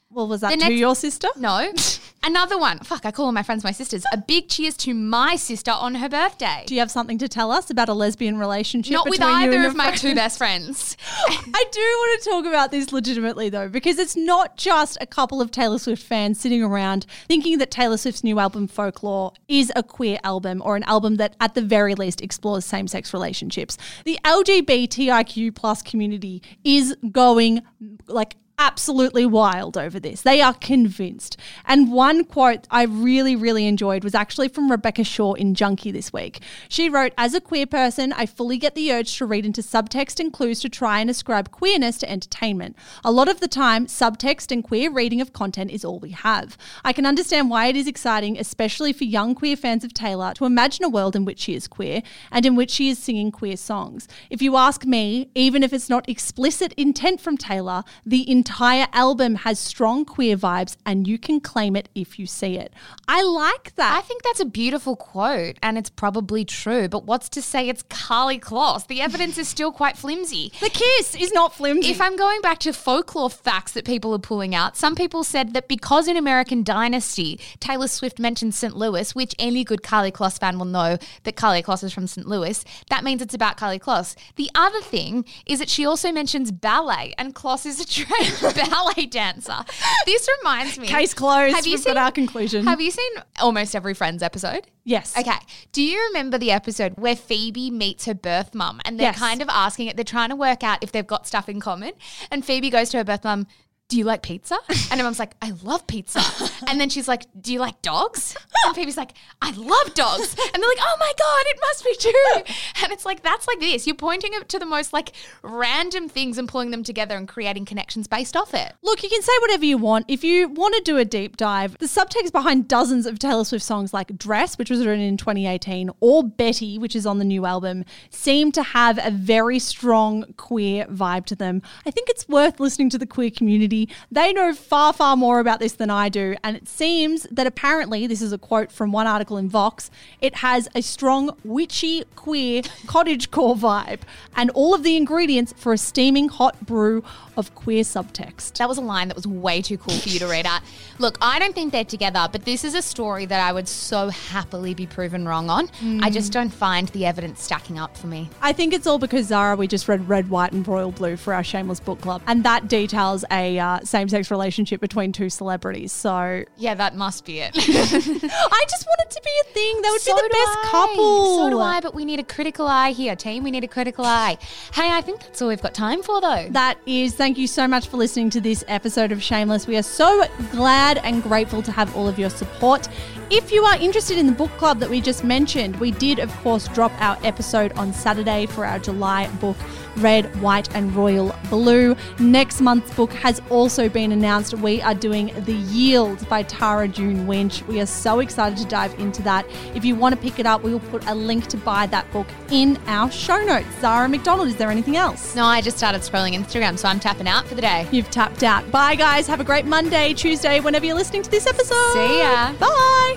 [0.09, 1.27] Well, was that The to next- your sister?
[1.37, 1.71] No.
[2.23, 2.79] Another one.
[2.79, 4.03] Fuck, I call all my friends my sisters.
[4.11, 6.63] A big cheers to my sister on her birthday.
[6.65, 8.93] Do you have something to tell us about a lesbian relationship?
[8.93, 9.97] Not with between you either and of my friend?
[9.97, 10.97] two best friends.
[11.27, 15.41] I do want to talk about this legitimately though, because it's not just a couple
[15.41, 19.83] of Taylor Swift fans sitting around thinking that Taylor Swift's new album Folklore is a
[19.83, 23.77] queer album or an album that at the very least explores same-sex relationships.
[24.05, 27.61] The LGBTIQ plus community is going
[28.07, 30.21] like absolutely wild over this.
[30.23, 31.37] They are convinced.
[31.65, 36.11] And one quote I really, really enjoyed was actually from Rebecca Shaw in Junkee this
[36.11, 36.41] week.
[36.67, 40.19] She wrote, As a queer person, I fully get the urge to read into subtext
[40.19, 42.75] and clues to try and ascribe queerness to entertainment.
[43.03, 46.57] A lot of the time, subtext and queer reading of content is all we have.
[46.83, 50.45] I can understand why it is exciting, especially for young queer fans of Taylor, to
[50.45, 52.01] imagine a world in which she is queer
[52.31, 54.07] and in which she is singing queer songs.
[54.31, 59.35] If you ask me, even if it's not explicit intent from Taylor, the entire album
[59.35, 62.73] has strong queer vibes and you can claim it if you see it.
[63.05, 63.97] I like that.
[63.97, 67.83] I think that's a beautiful quote and it's probably true, but what's to say it's
[67.83, 68.87] Karlie Kloss?
[68.87, 70.53] The evidence is still quite flimsy.
[70.61, 71.89] the kiss is not flimsy.
[71.89, 75.53] If I'm going back to folklore facts that people are pulling out, some people said
[75.53, 78.77] that because in American Dynasty, Taylor Swift mentioned St.
[78.77, 82.25] Louis, which any good Karlie Kloss fan will know that Karlie Kloss is from St.
[82.25, 84.15] Louis, that means it's about Karlie Kloss.
[84.37, 88.36] The other thing is that she also mentions ballet, and Kloss is a trained
[88.69, 89.57] ballet dancer.
[90.05, 90.87] This reminds me.
[90.87, 91.55] Case closed.
[91.55, 92.65] Have you seen our conclusion.
[92.65, 94.67] Have you seen almost every Friends episode?
[94.83, 95.17] yes.
[95.17, 95.37] Okay.
[95.73, 99.19] Do you remember the episode where Phoebe meets her birth mum and they're Yes.
[99.19, 101.91] kind of asking it, they're trying to work out if they've got stuff in common?
[102.31, 103.47] And Phoebe goes to her birth mum,
[103.89, 104.57] Do you like pizza?
[104.89, 106.21] And her mum's like, I love pizza.
[106.67, 108.35] And then she's like, Do you like dogs?
[108.65, 109.11] And Phoebe's like,
[109.41, 110.35] I love dogs.
[110.53, 112.55] And they're like, Oh my God, it must be true.
[112.83, 113.87] And it's like, that's like this.
[113.87, 117.65] You're pointing it to the most like random things and pulling them together and creating
[117.65, 118.73] connections based off it.
[118.83, 120.05] Look, you can say whatever you want.
[120.07, 123.65] If you want to do a deep dive, the subtext behind dozens of Taylor Swift
[123.65, 127.45] songs like Dress, which was written in 2018, or Betty, which is on the new
[127.45, 131.61] album, seem to have a very strong queer vibe to them.
[131.85, 133.95] I think it's worth listening to the queer community community.
[134.11, 136.35] They know far, far more about this than I do.
[136.43, 139.89] And it seems that apparently, this is a quote from one article in Vox,
[140.21, 144.01] it has a strong witchy, queer, cottagecore vibe
[144.35, 147.03] and all of the ingredients for a steaming hot brew
[147.35, 148.57] of queer subtext.
[148.57, 150.61] That was a line that was way too cool for you to read out.
[150.99, 154.09] Look, I don't think they're together, but this is a story that I would so
[154.09, 155.69] happily be proven wrong on.
[156.01, 158.29] I just don't find the evidence stacking up for me.
[158.41, 161.33] I think it's all because Zara, we just read Red, White, and Royal Blue for
[161.33, 165.91] our Shameless Book Club, and that details a uh, same sex relationship between two celebrities.
[165.91, 167.51] So Yeah, that must be it.
[167.57, 169.81] I just want it to be a thing.
[169.81, 170.67] That would So be the best I.
[170.71, 171.37] couple.
[171.37, 173.43] So do I, but we need a critical eye here, team.
[173.43, 174.37] We need a critical eye.
[174.73, 176.47] Hey, I think that's all we've got time for, though.
[176.51, 179.67] That is, thank you so much for listening to this episode of Shameless.
[179.67, 182.87] We are so glad and grateful to have all of your support.
[183.29, 186.33] If you are interested in the book club that we just mentioned, we did, of
[186.37, 189.57] course, drop our episode on Saturday for our July book,
[189.97, 191.93] Red, White, and Royal Blue.
[192.19, 194.53] Next month's book has also been announced.
[194.53, 197.63] We are doing The Yield by Tara June Winch.
[197.63, 199.45] We are so excited to dive into that.
[199.75, 202.09] If you want to pick it up, we will put a link to buy that
[202.13, 203.67] book in our show notes.
[203.81, 205.35] Zara McDonald, is there anything else?
[205.35, 207.87] No, I just started scrolling Instagram, so I'm tapping out for the day.
[207.91, 208.71] You've tapped out.
[208.71, 209.27] Bye, guys.
[209.27, 211.93] Have a great Monday, Tuesday, whenever you're listening to this episode.
[211.93, 212.53] See ya.
[212.53, 213.16] Bye.